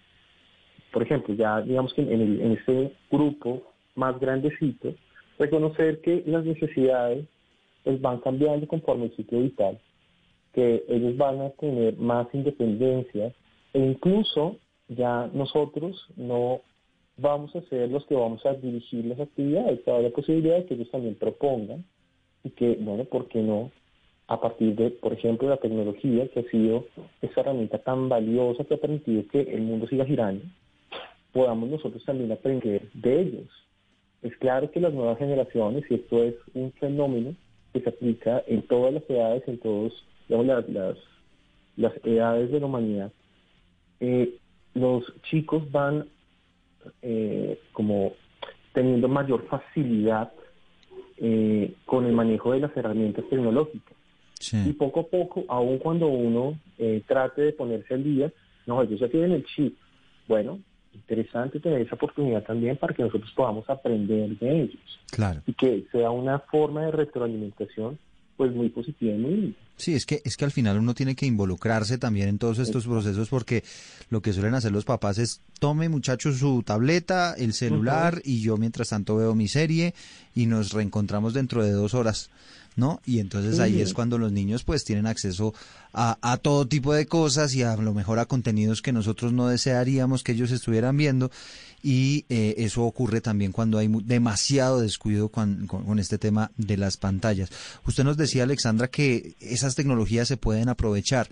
[0.92, 3.62] por ejemplo, ya digamos que en, el, en este grupo
[3.94, 4.94] más grandecito,
[5.38, 7.26] reconocer que las necesidades
[7.85, 9.78] pues, van cambiando conforme el ciclo vital,
[10.52, 13.33] que ellos van a tener más independencia
[13.72, 14.57] e incluso
[14.88, 16.62] ya nosotros no
[17.18, 19.87] vamos a ser los que vamos a dirigir las actividades.
[19.87, 21.85] Hay la posibilidad de que ellos también propongan
[22.44, 23.70] y que, bueno, ¿por qué no?
[24.28, 26.86] A partir de, por ejemplo, la tecnología, que ha sido
[27.22, 30.44] esa herramienta tan valiosa que ha permitido que el mundo siga girando,
[31.32, 33.48] podamos nosotros también aprender de ellos.
[34.22, 37.34] Es claro que las nuevas generaciones, y esto es un fenómeno
[37.72, 39.92] que se aplica en todas las edades, en todos
[40.28, 40.96] las, las,
[41.76, 43.12] las edades de la humanidad,
[44.00, 44.34] eh,
[44.74, 46.06] los chicos van
[47.02, 48.12] eh, como
[48.72, 50.32] teniendo mayor facilidad
[51.16, 53.96] eh, con el manejo de las herramientas tecnológicas.
[54.53, 58.33] Y poco a poco, aun cuando uno eh, trate de ponerse al día,
[58.66, 59.77] no, ellos ya tienen el chip.
[60.27, 60.61] Bueno,
[60.94, 65.01] interesante tener esa oportunidad también para que nosotros podamos aprender de ellos.
[65.11, 65.42] Claro.
[65.46, 67.98] Y que sea una forma de retroalimentación
[68.37, 71.24] pues muy positiva y muy Sí, es que, es que al final uno tiene que
[71.24, 73.62] involucrarse también en todos estos procesos porque
[74.11, 78.57] lo que suelen hacer los papás es tome muchachos su tableta, el celular y yo
[78.57, 79.94] mientras tanto veo mi serie
[80.35, 82.29] y nos reencontramos dentro de dos horas.
[82.78, 83.00] ¿No?
[83.04, 85.52] Y entonces ahí es cuando los niños pues tienen acceso
[85.92, 89.48] a, a, todo tipo de cosas y a lo mejor a contenidos que nosotros no
[89.48, 91.30] desearíamos que ellos estuvieran viendo
[91.82, 96.96] y eh, eso ocurre también cuando hay demasiado descuido con, con, este tema de las
[96.96, 97.50] pantallas.
[97.86, 101.28] Usted nos decía, Alexandra, que esas tecnologías se pueden aprovechar.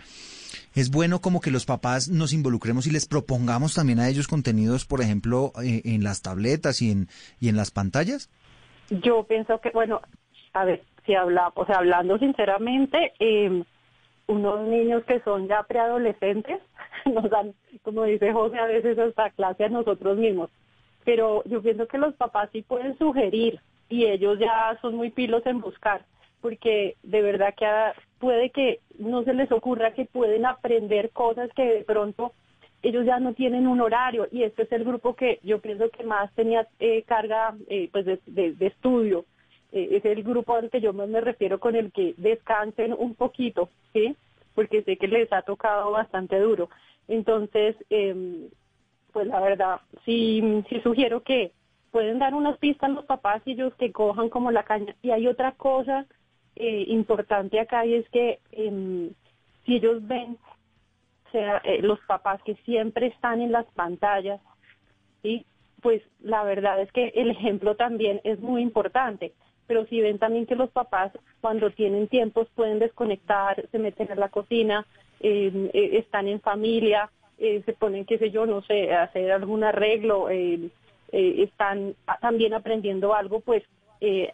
[0.74, 4.84] Es bueno como que los papás nos involucremos y les propongamos también a ellos contenidos,
[4.84, 7.08] por ejemplo, eh, en las tabletas y en,
[7.40, 8.30] y en las pantallas.
[8.90, 10.00] Yo pienso que, bueno,
[10.52, 13.62] a ver, si habla, o sea, hablando sinceramente, eh,
[14.26, 16.60] unos niños que son ya preadolescentes
[17.06, 20.50] nos dan, como dice José, a veces hasta clase a nosotros mismos.
[21.04, 25.46] Pero yo pienso que los papás sí pueden sugerir y ellos ya son muy pilos
[25.46, 26.04] en buscar,
[26.40, 27.66] porque de verdad que
[28.18, 32.32] puede que no se les ocurra que pueden aprender cosas que de pronto
[32.82, 36.04] ellos ya no tienen un horario y este es el grupo que yo pienso que
[36.04, 39.24] más tenía eh, carga eh, pues de, estudio
[39.72, 44.16] es el grupo al que yo me refiero con el que descansen un poquito, ¿sí?
[44.54, 46.70] Porque sé que les ha tocado bastante duro.
[47.08, 48.48] Entonces, eh,
[49.12, 51.52] pues la verdad, sí, sí sugiero que
[51.90, 54.94] pueden dar unas pistas a los papás y ellos que cojan como la caña.
[55.00, 56.04] Y hay otra cosa
[56.54, 59.10] eh, importante acá y es que eh,
[59.64, 60.36] si ellos ven,
[61.26, 64.42] o sea, eh, los papás que siempre están en las pantallas,
[65.22, 65.46] ¿sí?
[65.80, 69.32] pues la verdad es que el ejemplo también es muy importante
[69.66, 74.20] pero si ven también que los papás cuando tienen tiempos pueden desconectar, se meten en
[74.20, 74.86] la cocina,
[75.20, 79.64] eh, eh, están en familia, eh, se ponen, qué sé yo, no sé, hacer algún
[79.64, 80.28] arreglo,
[81.10, 83.62] están también aprendiendo algo, pues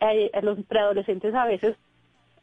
[0.01, 1.77] a los preadolescentes a veces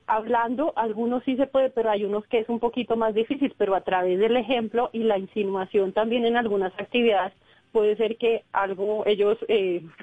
[0.07, 3.75] hablando, algunos sí se puede, pero hay unos que es un poquito más difícil, pero
[3.75, 7.33] a través del ejemplo y la insinuación también en algunas actividades
[7.71, 9.37] puede ser que algo ellos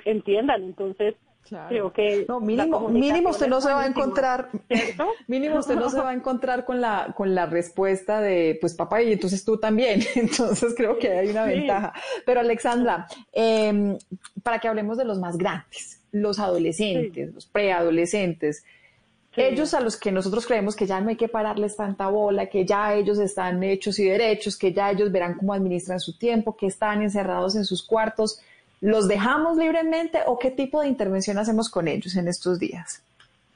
[0.04, 0.62] entiendan.
[0.62, 1.14] Entonces,
[1.68, 4.50] Creo que no, mínimo, mínimo usted no se va a encontrar,
[5.26, 9.02] mínimo usted no se va a encontrar con la, con la respuesta de, pues papá,
[9.02, 10.02] y entonces tú también.
[10.14, 11.92] Entonces creo que hay una ventaja.
[12.24, 13.96] Pero Alexandra, eh,
[14.42, 18.64] para que hablemos de los más grandes, los adolescentes, los preadolescentes,
[19.36, 22.64] ellos a los que nosotros creemos que ya no hay que pararles tanta bola, que
[22.64, 26.66] ya ellos están hechos y derechos, que ya ellos verán cómo administran su tiempo, que
[26.66, 28.40] están encerrados en sus cuartos
[28.80, 33.02] ¿Los dejamos libremente o qué tipo de intervención hacemos con ellos en estos días?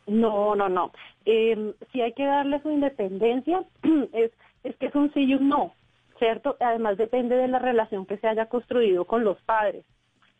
[0.06, 0.92] No, no, no.
[1.24, 3.62] Eh, si hay que darle su independencia,
[4.12, 4.32] es,
[4.64, 5.74] es que es un sí y un no,
[6.18, 6.56] ¿cierto?
[6.60, 9.84] Además depende de la relación que se haya construido con los padres.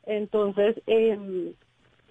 [0.07, 1.53] Entonces, em,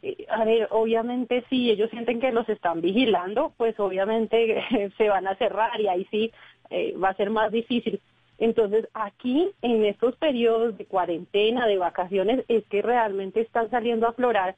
[0.01, 4.63] eh, a ver, obviamente si ellos sienten que los están vigilando, pues obviamente
[4.97, 6.31] se van a cerrar y ahí sí
[6.69, 7.99] eh, va a ser más difícil.
[8.39, 14.11] Entonces, aquí, en estos periodos de cuarentena, de vacaciones, es que realmente están saliendo a
[14.11, 14.55] aflorar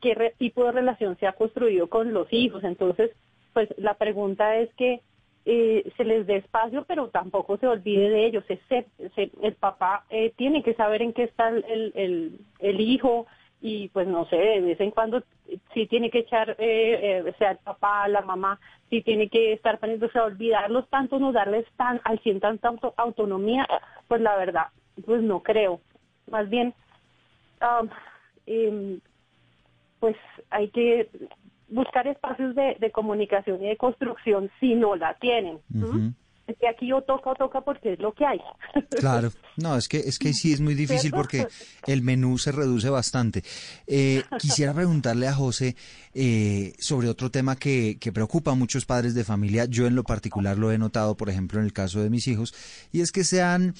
[0.00, 2.64] qué tipo de relación se ha construido con los hijos.
[2.64, 3.10] Entonces,
[3.52, 5.00] pues la pregunta es que
[5.44, 8.44] eh, se les dé espacio, pero tampoco se olvide de ellos.
[8.48, 13.26] el papá eh, tiene que saber en qué está el, el hijo
[13.66, 15.22] y pues no sé, de vez en cuando
[15.72, 18.60] sí tiene que echar, eh, eh, sea el papá, la mamá,
[18.90, 23.66] sí tiene que estar poniéndose a olvidarlos tanto, no darles tan al 100 tanta autonomía,
[24.06, 24.66] pues la verdad,
[25.06, 25.80] pues no creo.
[26.30, 26.74] Más bien,
[27.62, 29.00] um,
[29.98, 30.16] pues
[30.50, 31.08] hay que
[31.68, 35.58] buscar espacios de, comunicación y de construcción si no la tienen
[36.46, 38.38] es que aquí o toca o toca porque es lo que hay.
[38.98, 41.46] Claro, no, es que, es que sí es muy difícil porque
[41.86, 43.42] el menú se reduce bastante.
[43.86, 45.76] Eh, quisiera preguntarle a José
[46.14, 49.66] eh, sobre otro tema que, que preocupa a muchos padres de familia.
[49.66, 52.54] Yo en lo particular lo he notado, por ejemplo, en el caso de mis hijos,
[52.92, 53.74] y es que se han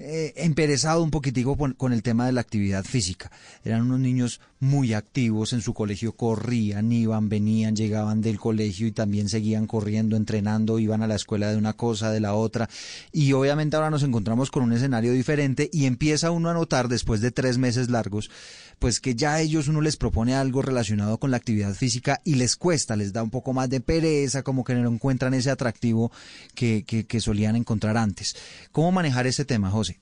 [0.00, 3.30] eh, emperezado un poquitico con, el tema de la actividad física.
[3.64, 8.92] Eran unos niños muy activos en su colegio, corrían, iban, venían, llegaban del colegio y
[8.92, 12.68] también seguían corriendo, entrenando, iban a la escuela de una cosa, de la otra.
[13.12, 17.20] Y obviamente ahora nos encontramos con un escenario diferente y empieza uno a notar después
[17.20, 18.30] de tres meses largos,
[18.80, 22.56] pues que ya ellos uno les propone algo relacionado con la actividad física y les
[22.56, 26.10] cuesta, les da un poco más de pereza, como que no encuentran ese atractivo
[26.56, 28.34] que, que, que solían encontrar antes.
[28.72, 29.93] ¿Cómo manejar ese tema, José?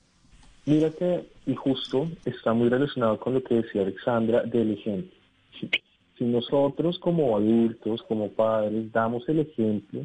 [0.64, 5.10] Mira que, y justo está muy relacionado con lo que decía Alexandra del ejemplo.
[5.58, 10.02] Si, nosotros como adultos, como padres, damos el ejemplo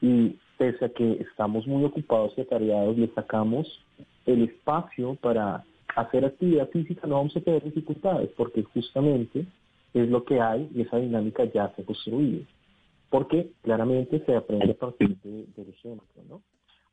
[0.00, 3.80] y pese a que estamos muy ocupados y atareados, le sacamos
[4.26, 9.46] el espacio para hacer actividad física, no vamos a tener dificultades, porque justamente
[9.94, 12.44] es lo que hay y esa dinámica ya se ha construido.
[13.08, 16.42] Porque claramente se aprende a partir del ejemplo, ¿no?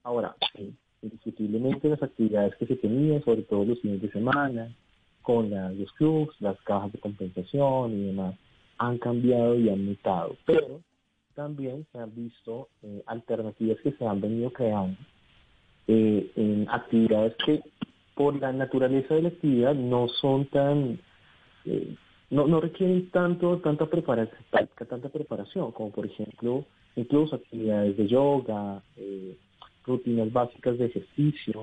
[0.04, 0.36] Ahora,
[1.02, 4.74] indiscutiblemente las actividades que se tenían, sobre todo los fines de semana,
[5.22, 8.36] con los clubs, las cajas de compensación y demás,
[8.78, 10.36] han cambiado y han mutado.
[10.46, 10.82] Pero
[11.36, 14.98] también se han visto eh, alternativas que se han venido creando
[15.88, 17.62] eh, en actividades que
[18.14, 21.00] por la naturaleza de la actividad no son tan,
[21.66, 21.96] eh,
[22.30, 24.38] no, no requieren tanto, tanta preparación,
[24.90, 29.09] tanta preparación, como por ejemplo, incluso actividades de yoga, eh,
[29.90, 31.62] rutinas básicas de ejercicio,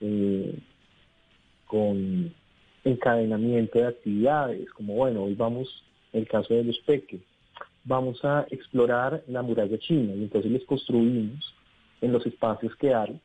[0.00, 0.58] eh,
[1.66, 2.34] con
[2.84, 5.82] encadenamiento de actividades, como bueno, hoy vamos,
[6.12, 7.22] el caso de los peques,
[7.84, 11.54] vamos a explorar la muralla china y entonces les construimos
[12.00, 13.18] en los espacios que hay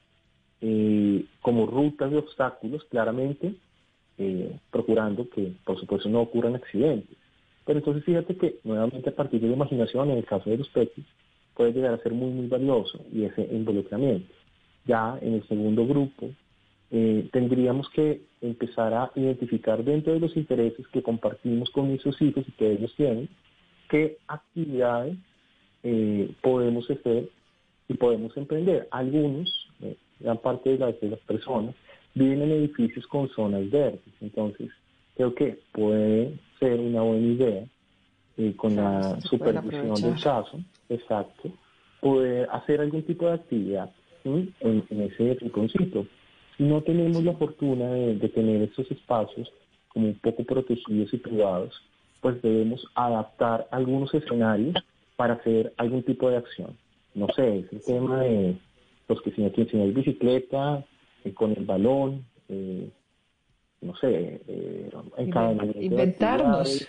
[0.62, 3.56] eh, como rutas de obstáculos, claramente,
[4.18, 7.18] eh, procurando que por supuesto no ocurran accidentes.
[7.66, 10.70] Pero entonces fíjate que nuevamente a partir de la imaginación, en el caso de los
[10.70, 11.06] peques,
[11.60, 14.34] puede llegar a ser muy, muy valioso y ese involucramiento.
[14.86, 16.30] Ya en el segundo grupo,
[16.90, 22.46] eh, tendríamos que empezar a identificar dentro de los intereses que compartimos con nuestros hijos
[22.48, 23.28] y que ellos tienen,
[23.90, 25.18] qué actividades
[25.84, 27.28] eh, podemos hacer
[27.90, 28.88] y podemos emprender.
[28.92, 29.50] Algunos,
[29.82, 31.76] eh, gran parte de las, de las personas,
[32.16, 34.70] viven en edificios con zonas verdes, entonces
[35.18, 37.66] creo que puede ser una buena idea
[38.56, 41.52] con la supervisión del caso, exacto,
[42.00, 43.92] poder hacer algún tipo de actividad
[44.24, 44.54] en,
[44.90, 46.06] ese rinconcito.
[46.58, 49.52] Si no tenemos la fortuna de, tener estos espacios
[49.90, 51.74] como un poco protegidos y privados,
[52.22, 54.76] pues debemos adaptar algunos escenarios
[55.16, 56.78] para hacer algún tipo de acción.
[57.14, 58.56] No sé, es el tema de
[59.08, 60.86] los que tienen bicicleta,
[61.24, 62.90] eh, con el balón, eh,
[63.82, 64.90] no sé, eh,
[65.80, 66.88] Inventarnos.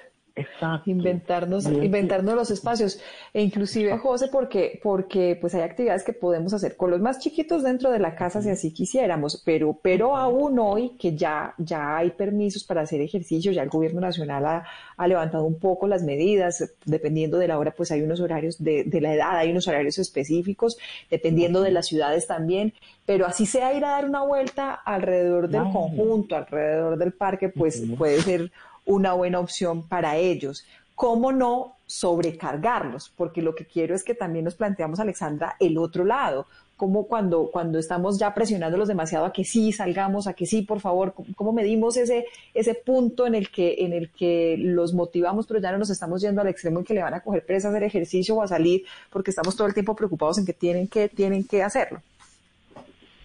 [0.86, 3.00] Inventarnos, inventarnos los espacios.
[3.32, 7.62] E inclusive, José, porque, porque pues hay actividades que podemos hacer con los más chiquitos
[7.62, 12.10] dentro de la casa si así quisiéramos, pero, pero aún hoy que ya, ya hay
[12.10, 14.64] permisos para hacer ejercicio, ya el gobierno nacional ha,
[14.96, 18.84] ha levantado un poco las medidas, dependiendo de la hora, pues hay unos horarios de,
[18.84, 20.78] de la edad, hay unos horarios específicos,
[21.10, 22.72] dependiendo de las ciudades también,
[23.06, 27.82] pero así sea ir a dar una vuelta alrededor del conjunto, alrededor del parque, pues
[27.98, 28.52] puede ser
[28.84, 30.64] una buena opción para ellos.
[30.94, 33.10] ¿Cómo no sobrecargarlos?
[33.16, 36.46] Porque lo que quiero es que también nos planteamos, Alexandra, el otro lado.
[36.76, 40.80] Como cuando, cuando estamos ya presionándolos demasiado a que sí salgamos, a que sí, por
[40.80, 45.60] favor, cómo medimos ese, ese punto en el, que, en el que los motivamos, pero
[45.60, 47.70] ya no nos estamos yendo al extremo en que le van a coger presa a
[47.70, 51.08] hacer ejercicio o a salir, porque estamos todo el tiempo preocupados en que tienen que,
[51.08, 52.02] tienen que hacerlo.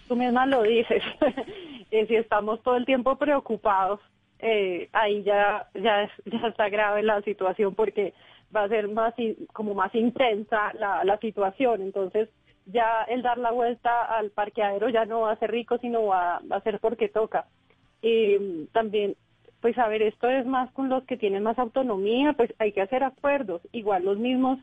[0.08, 1.02] Tú misma lo dices,
[1.90, 4.00] si estamos todo el tiempo preocupados,
[4.38, 8.14] eh, ahí ya, ya, ya está grave la situación porque
[8.54, 9.14] va a ser más
[9.52, 11.82] como más intensa la, la situación.
[11.82, 12.28] Entonces
[12.66, 16.40] ya el dar la vuelta al parqueadero ya no va a ser rico, sino va,
[16.50, 17.46] va a ser porque toca.
[18.02, 19.16] Y también,
[19.60, 22.82] pues a ver, esto es más con los que tienen más autonomía, pues hay que
[22.82, 23.62] hacer acuerdos.
[23.72, 24.58] Igual los mismos,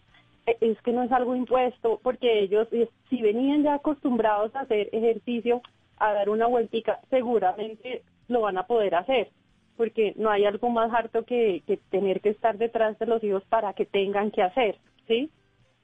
[0.45, 4.61] eh, es que no es algo impuesto, porque ellos, eh, si venían ya acostumbrados a
[4.61, 5.61] hacer ejercicio,
[5.97, 9.29] a dar una vueltica, seguramente lo van a poder hacer
[9.77, 13.73] porque no hay algo más harto que, tener que estar detrás de los hijos para
[13.73, 15.29] que tengan que hacer, ¿sí?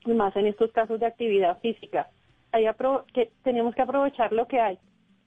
[0.05, 2.09] Y más en estos casos de actividad física.
[2.51, 2.65] Hay
[3.13, 4.77] que tenemos que aprovechar lo que hay.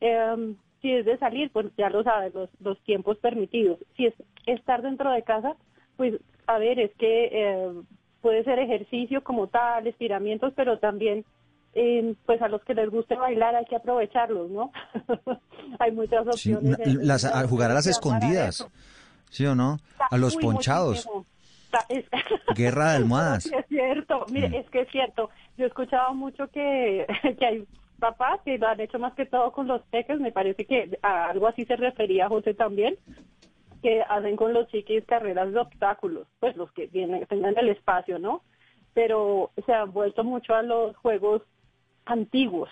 [0.01, 3.79] Em, si es de salir, pues ya lo sabes, los, los tiempos permitidos.
[3.97, 4.15] Si es
[4.47, 5.57] estar dentro de casa,
[5.97, 6.15] pues
[6.47, 7.73] a ver, es que eh,
[8.21, 11.25] puede ser ejercicio como tal, estiramientos, pero también
[11.75, 14.73] eh, pues a los que les guste bailar hay que aprovecharlos, ¿no?
[15.79, 16.79] hay muchas opciones.
[16.87, 18.69] las, a jugar a las escondidas,
[19.31, 19.79] ¿sí o no?
[20.11, 21.09] A los ponchados.
[22.55, 23.47] Guerra de almohadas.
[23.47, 24.55] es cierto, mire, mm.
[24.55, 25.31] es que es cierto.
[25.57, 27.07] Yo he escuchado mucho que,
[27.39, 27.67] que hay
[27.99, 31.31] papás que lo han hecho más que todo con los peques, me parece que a
[31.31, 32.97] algo así se refería José también,
[33.81, 38.19] que hacen con los chiquis carreras de obstáculos, pues los que tienen, tengan el espacio,
[38.19, 38.43] ¿no?
[38.93, 41.43] Pero se han vuelto mucho a los juegos
[42.07, 42.69] antiguos.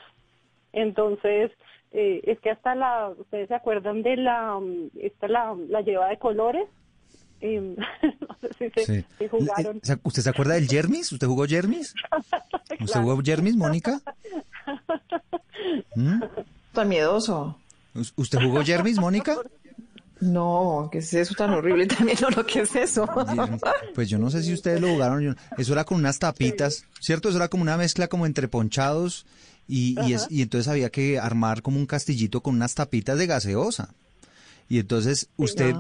[0.73, 1.51] Entonces,
[1.93, 4.61] eh, es que hasta la, ustedes se acuerdan de la,
[5.01, 6.69] esta la, la lleva de colores,
[7.41, 7.75] em,
[8.21, 9.81] no sé si se, jugaron.
[10.05, 11.11] ¿Usted se acuerda del Jermis?
[11.13, 11.95] ¿Usted jugó Jermis?
[12.81, 14.01] ¿Usted jugó Jermis, Mónica?
[15.97, 16.23] ¿Mm?
[16.73, 17.59] Tan miedoso.
[18.17, 19.37] ¿Usted jugó Jermis, Mónica?
[20.21, 22.19] No, ¿qué es eso tan horrible también?
[22.21, 23.07] No, no, ¿qué es eso?
[23.95, 25.37] Pues yo no sé si ustedes lo jugaron.
[25.57, 27.29] Eso era con unas tapitas, ¿cierto?
[27.29, 29.27] Eso era como una mezcla como entre ponchados
[29.67, 29.97] y,
[30.31, 33.95] y, entonces había que armar como un castillito con unas tapitas de gaseosa.
[34.69, 35.75] Y entonces usted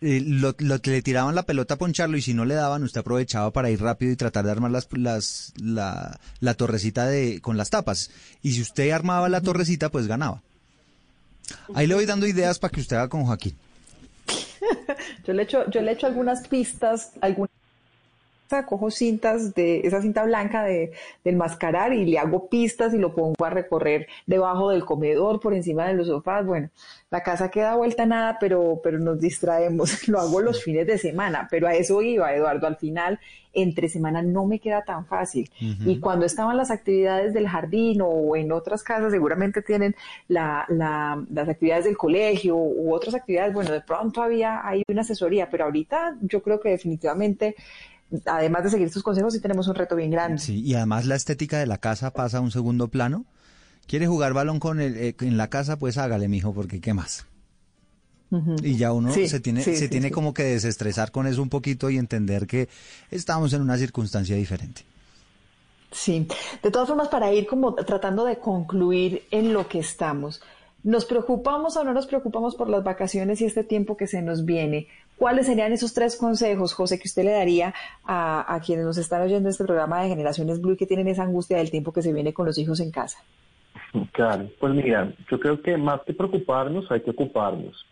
[0.00, 3.52] eh, lo, le tiraban la pelota a poncharlo y si no le daban, usted aprovechaba
[3.52, 7.70] para ir rápido y tratar de armar las, las, la, la torrecita de, con las
[7.70, 8.10] tapas.
[8.42, 10.42] Y si usted armaba la torrecita, pues ganaba.
[11.74, 13.56] Ahí le voy dando ideas para que usted haga con Joaquín.
[15.24, 17.50] yo le echo, yo le echo algunas pistas, algunas
[18.66, 20.92] cojo cintas de esa cinta blanca de,
[21.24, 25.54] del mascarar y le hago pistas y lo pongo a recorrer debajo del comedor, por
[25.54, 26.44] encima de los sofás.
[26.46, 26.70] Bueno,
[27.10, 30.08] la casa queda vuelta nada, pero, pero nos distraemos.
[30.08, 32.66] Lo hago los fines de semana, pero a eso iba, Eduardo.
[32.66, 33.20] Al final,
[33.52, 35.50] entre semana no me queda tan fácil.
[35.60, 39.94] Y cuando estaban las actividades del jardín o en otras casas, seguramente tienen
[40.28, 43.52] la, la, las actividades del colegio u otras actividades.
[43.52, 47.56] Bueno, de pronto había hay una asesoría, pero ahorita yo creo que definitivamente
[48.26, 50.38] además de seguir estos consejos, sí tenemos un reto bien grande.
[50.38, 53.24] Sí, y además la estética de la casa pasa a un segundo plano.
[53.86, 55.78] ¿Quiere jugar balón con el, eh, en la casa?
[55.78, 57.26] Pues hágale, mijo, porque ¿qué más?
[58.62, 61.98] Y ya uno se tiene, se tiene como que desestresar con eso un poquito y
[61.98, 62.68] entender que
[63.10, 64.84] estamos en una circunstancia diferente.
[65.90, 66.26] Sí,
[66.62, 70.40] de todas formas, para ir como tratando de concluir en lo que estamos,
[70.82, 74.46] ¿nos preocupamos o no nos preocupamos por las vacaciones y este tiempo que se nos
[74.46, 74.88] viene?
[75.22, 77.72] ¿Cuáles serían esos tres consejos, José, que usted le daría
[78.04, 81.58] a, quienes nos están oyendo este programa de Generaciones Blue y que tienen esa angustia
[81.58, 83.22] del tiempo que se viene con los hijos en casa?
[84.10, 87.86] Claro, pues mira, yo creo que más que preocuparnos hay que ocuparnos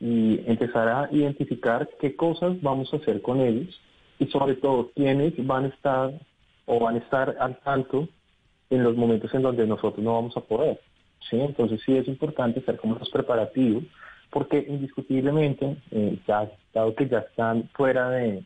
[0.00, 3.80] y empezar a identificar qué cosas vamos a hacer con ellos
[4.18, 6.12] y sobre todo quiénes van a estar
[6.66, 8.06] o van a estar al tanto
[8.68, 10.78] en los momentos en donde nosotros no vamos a poder.
[11.30, 11.40] ¿sí?
[11.40, 13.84] Entonces sí es importante hacer como los preparativos
[14.30, 18.42] porque indiscutiblemente, eh, ya, dado que ya están fuera de,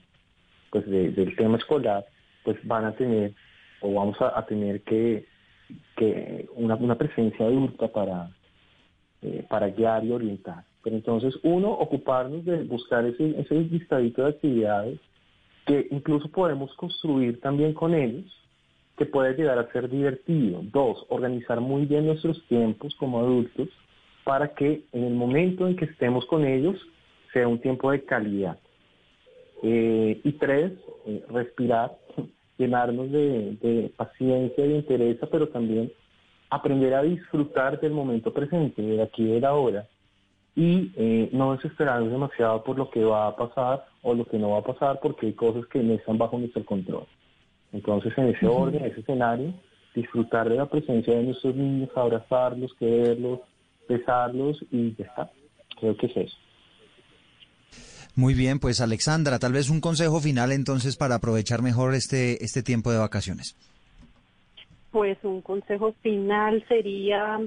[0.70, 2.04] pues del tema escolar,
[2.44, 3.32] pues van a tener
[3.80, 5.26] o vamos a, tener que,
[5.96, 8.30] que una, una presencia adulta para,
[9.22, 10.64] eh, para guiar y orientar.
[10.82, 15.00] Pero entonces, uno, ocuparnos de buscar ese, ese listadito de actividades
[15.66, 18.24] que incluso podemos construir también con ellos,
[18.96, 20.60] que puede llegar a ser divertido.
[20.64, 23.68] Dos, organizar muy bien nuestros tiempos como adultos
[24.24, 26.76] para que en el momento en que estemos con ellos
[27.32, 28.58] sea un tiempo de calidad.
[29.62, 30.72] Eh, y tres,
[31.06, 31.96] eh, respirar,
[32.58, 35.92] llenarnos de, paciencia y de interés, pero también
[36.48, 39.86] aprender a disfrutar del momento presente, de aquí y de la hora,
[40.56, 44.50] y eh, no desesperarnos demasiado por lo que va a pasar o lo que no
[44.50, 47.06] va a pasar, porque hay cosas que no están bajo nuestro control.
[47.72, 49.54] Entonces, en ese orden, en ese escenario,
[49.94, 53.40] disfrutar de la presencia de nuestros niños, abrazarlos, quererlos,
[53.90, 55.30] pesarlos y ya está.
[55.80, 56.36] Creo que es eso.
[58.14, 62.62] Muy bien, pues Alexandra, tal vez un consejo final entonces para aprovechar mejor este, este
[62.62, 63.56] tiempo de vacaciones.
[64.92, 67.40] Pues un consejo final sería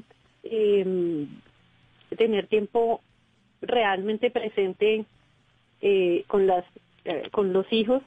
[0.44, 1.28] em,
[2.18, 3.02] tener tiempo
[3.62, 5.06] realmente presente
[5.82, 6.66] eh, con las
[7.06, 8.02] eh, con los hijos,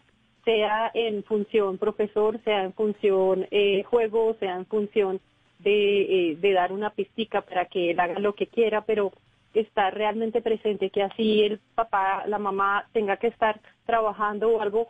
[0.45, 5.21] sea en función profesor, sea en función eh, juego, sea en función
[5.59, 9.13] de, eh, de dar una pistica para que él haga lo que quiera, pero
[9.55, 14.89] estar realmente presente, que así el papá, la mamá tenga que estar trabajando o algo,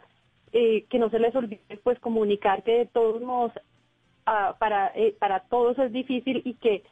[0.53, 3.53] eh, que no se les olvide pues comunicar que de todos modos
[4.27, 6.83] ah, para, eh, para todos es difícil y que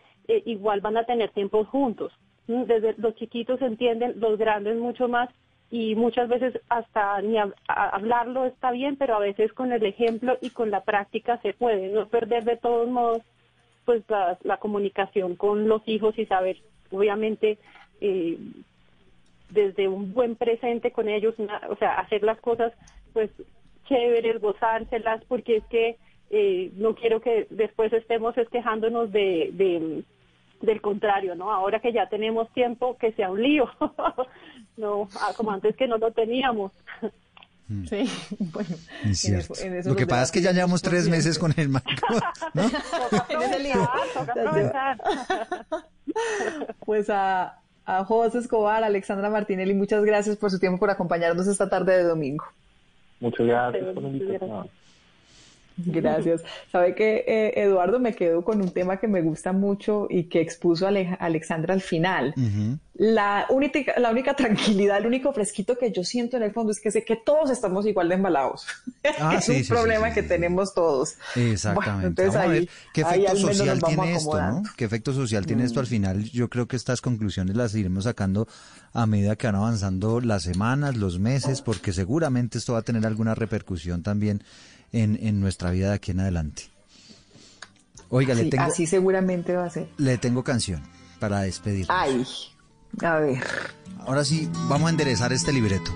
[0.47, 2.13] igual van a tener tiempos juntos.
[2.47, 5.29] Mm, Desde los chiquitos entienden, los grandes mucho más
[5.71, 10.51] y muchas veces hasta ni hablarlo está bien, pero a veces con el ejemplo y
[10.51, 13.23] con la práctica se puede, no perder de todos modos
[13.85, 16.59] pues la, la comunicación con los hijos y saber,
[16.91, 17.59] obviamente,
[18.01, 18.39] eh,
[19.51, 22.73] desde un buen presente con ellos, una- o sea, hacer las cosas
[23.13, 23.31] pues
[23.87, 25.97] chéveres, gozárselas, porque es que
[26.31, 30.03] eh, no quiero que después estemos es quejándonos de, de-
[30.63, 31.53] del contrario, ¿no?
[31.53, 33.69] Ahora que ya tenemos tiempo, que sea un lío,
[34.77, 36.73] no ah, como antes que no lo teníamos.
[37.89, 38.69] Sí, bueno.
[39.03, 39.55] Es en cierto.
[39.55, 41.91] eso- en eso Lo que pasa es que ya llevamos tres meses con el marco,
[42.53, 42.63] ¿no?
[43.31, 44.99] En.
[46.85, 51.69] Pues a, a José Escobar, Alexandra Martinelli, muchas gracias por su tiempo, por acompañarnos esta
[51.69, 52.45] tarde de domingo.
[53.21, 54.69] Muchas gracias por la invitación.
[55.77, 56.43] Gracias.
[56.71, 60.41] Sabe que eh, Eduardo me quedo con un tema que me gusta mucho y que
[60.41, 62.35] expuso Ale- Alexandra al final.
[62.97, 66.81] La única, la única tranquilidad, el único fresquito que yo siento en el fondo es
[66.81, 68.67] que sé que todos estamos igual de embalados.
[69.19, 71.15] Ah, es sí, un sí, problema sí, que tenemos todos.
[71.35, 71.75] Exactamente.
[71.93, 74.63] Bueno, entonces vamos a ver qué efecto social tiene esto, ¿no?
[74.77, 76.23] ¿Qué efecto social tiene esto al final?
[76.31, 78.47] Yo creo que estas conclusiones las iremos sacando
[78.93, 83.05] a medida que van avanzando las semanas, los meses, porque seguramente esto va a tener
[83.07, 84.45] alguna repercusión también
[84.93, 86.65] en, en nuestra vida de aquí en adelante.
[88.11, 89.89] Oiga, le tengo, así seguramente va a ser.
[89.97, 90.83] le tengo canción
[91.19, 91.87] para despedir.
[91.89, 92.25] Ay,
[93.03, 93.43] a ver.
[94.01, 95.91] Ahora sí, vamos a enderezar este libreto.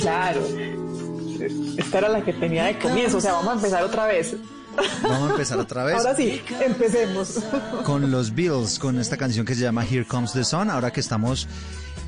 [0.00, 0.42] Claro.
[1.76, 4.36] Esta era la que tenía de comienzo, o sea, vamos a empezar otra vez.
[5.02, 5.96] Vamos a empezar otra vez.
[5.96, 7.40] Ahora sí, empecemos.
[7.84, 11.00] con los Bills, con esta canción que se llama Here Comes the Sun, ahora que
[11.00, 11.46] estamos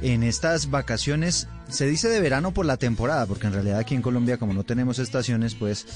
[0.04, 4.02] en estas vacaciones, se dice de verano por la temporada, porque en realidad aquí en
[4.02, 5.86] Colombia como no tenemos estaciones, pues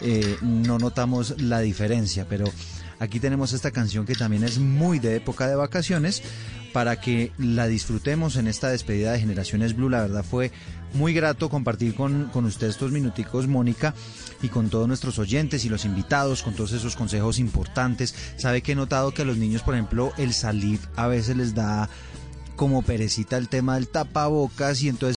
[0.00, 2.44] eh, no notamos la diferencia, pero
[2.98, 6.24] aquí tenemos esta canción que también es muy de época de vacaciones,
[6.72, 10.50] para que la disfrutemos en esta despedida de Generaciones Blue, la verdad fue
[10.94, 13.94] muy grato compartir con, con usted estos minuticos, Mónica,
[14.42, 18.14] y con todos nuestros oyentes y los invitados, con todos esos consejos importantes.
[18.36, 21.54] Sabe que he notado que a los niños, por ejemplo, el salir a veces les
[21.54, 21.88] da
[22.56, 25.10] como perecita el tema del tapabocas y entonces